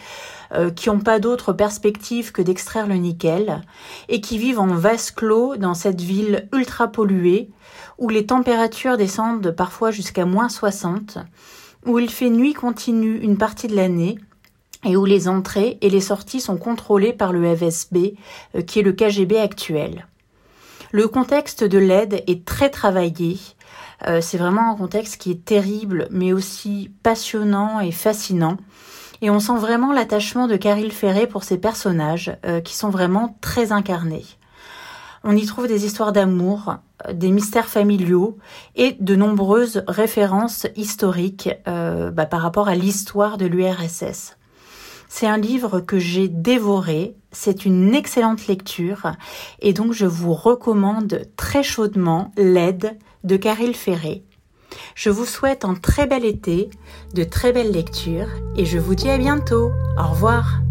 euh, 0.54 0.70
qui 0.70 0.90
n'ont 0.90 1.00
pas 1.00 1.20
d'autre 1.20 1.54
perspective 1.54 2.32
que 2.32 2.42
d'extraire 2.42 2.88
le 2.88 2.96
nickel, 2.96 3.62
et 4.10 4.20
qui 4.20 4.38
vivent 4.38 4.60
en 4.60 4.68
vase 4.68 5.12
clos 5.12 5.58
dans 5.58 5.74
cette 5.74 6.02
ville 6.02 6.50
ultra 6.54 6.88
polluée, 6.88 7.50
où 7.98 8.10
les 8.10 8.26
températures 8.26 8.98
descendent 8.98 9.52
parfois 9.52 9.92
jusqu'à 9.92 10.26
moins 10.26 10.50
60, 10.50 11.20
où 11.86 12.00
il 12.00 12.10
fait 12.10 12.30
nuit 12.30 12.54
continue 12.54 13.20
une 13.20 13.38
partie 13.38 13.68
de 13.68 13.76
l'année, 13.76 14.18
et 14.86 14.96
où 14.96 15.06
les 15.06 15.28
entrées 15.28 15.78
et 15.82 15.90
les 15.90 16.02
sorties 16.02 16.42
sont 16.42 16.58
contrôlées 16.58 17.14
par 17.14 17.32
le 17.34 17.56
FSB, 17.56 18.16
euh, 18.56 18.62
qui 18.62 18.80
est 18.80 18.84
le 18.84 18.94
KGB 18.94 19.38
actuel. 19.38 20.08
Le 20.92 21.08
contexte 21.08 21.64
de 21.64 21.78
l'aide 21.78 22.24
est 22.26 22.46
très 22.46 22.72
travaillé. 22.72 23.38
Euh, 24.08 24.22
c'est 24.22 24.40
vraiment 24.40 24.72
un 24.72 24.76
contexte 24.76 25.18
qui 25.22 25.30
est 25.30 25.46
terrible, 25.46 26.08
mais 26.10 26.34
aussi 26.34 26.92
passionnant 27.04 27.80
et 27.80 27.92
fascinant. 27.92 28.58
Et 29.22 29.30
on 29.30 29.40
sent 29.40 29.58
vraiment 29.58 29.94
l'attachement 29.94 30.48
de 30.48 30.56
Caril 30.56 30.92
Ferré 30.92 31.28
pour 31.28 31.44
ces 31.44 31.60
personnages, 31.60 32.36
euh, 32.44 32.60
qui 32.60 32.76
sont 32.76 32.90
vraiment 32.90 33.38
très 33.40 33.72
incarnés. 33.72 34.26
On 35.24 35.36
y 35.38 35.46
trouve 35.46 35.68
des 35.68 35.86
histoires 35.86 36.12
d'amour, 36.12 36.78
euh, 37.08 37.14
des 37.14 37.30
mystères 37.30 37.70
familiaux 37.70 38.40
et 38.76 38.98
de 39.00 39.16
nombreuses 39.16 39.84
références 39.88 40.66
historiques 40.76 41.52
bah, 41.68 42.26
par 42.26 42.42
rapport 42.42 42.68
à 42.68 42.74
l'histoire 42.74 43.38
de 43.38 43.46
l'URSS. 43.46 44.39
C'est 45.12 45.28
un 45.28 45.38
livre 45.38 45.82
que 45.82 45.98
j'ai 45.98 46.28
dévoré, 46.28 47.16
c'est 47.32 47.66
une 47.66 47.96
excellente 47.96 48.48
lecture 48.48 49.12
et 49.60 49.74
donc 49.74 49.92
je 49.92 50.06
vous 50.06 50.34
recommande 50.34 51.24
très 51.36 51.64
chaudement 51.64 52.32
L'aide 52.38 52.98
de 53.24 53.36
Caril 53.36 53.76
Ferré. 53.76 54.24
Je 54.94 55.10
vous 55.10 55.26
souhaite 55.26 55.66
un 55.66 55.74
très 55.74 56.06
bel 56.06 56.24
été, 56.24 56.70
de 57.16 57.24
très 57.24 57.52
belles 57.52 57.72
lectures 57.72 58.30
et 58.56 58.66
je 58.66 58.78
vous 58.78 58.94
dis 58.94 59.10
à 59.10 59.18
bientôt. 59.18 59.72
Au 59.98 60.08
revoir. 60.08 60.62